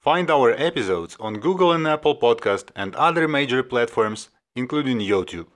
Find 0.00 0.30
our 0.30 0.50
episodes 0.52 1.16
on 1.20 1.34
Google 1.34 1.72
and 1.72 1.86
Apple 1.86 2.18
Podcast 2.18 2.70
and 2.74 2.96
other 2.96 3.28
major 3.28 3.62
platforms, 3.62 4.30
including 4.56 4.98
YouTube. 4.98 5.46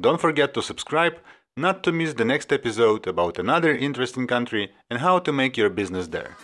Don't 0.00 0.20
forget 0.20 0.54
to 0.54 0.62
subscribe 0.62 1.16
not 1.56 1.82
to 1.82 1.92
miss 1.92 2.14
the 2.14 2.24
next 2.24 2.52
episode 2.52 3.06
about 3.06 3.38
another 3.38 3.74
interesting 3.74 4.26
country 4.26 4.70
and 4.88 5.00
how 5.00 5.18
to 5.18 5.32
make 5.32 5.56
your 5.56 5.68
business 5.68 6.06
there. 6.06 6.36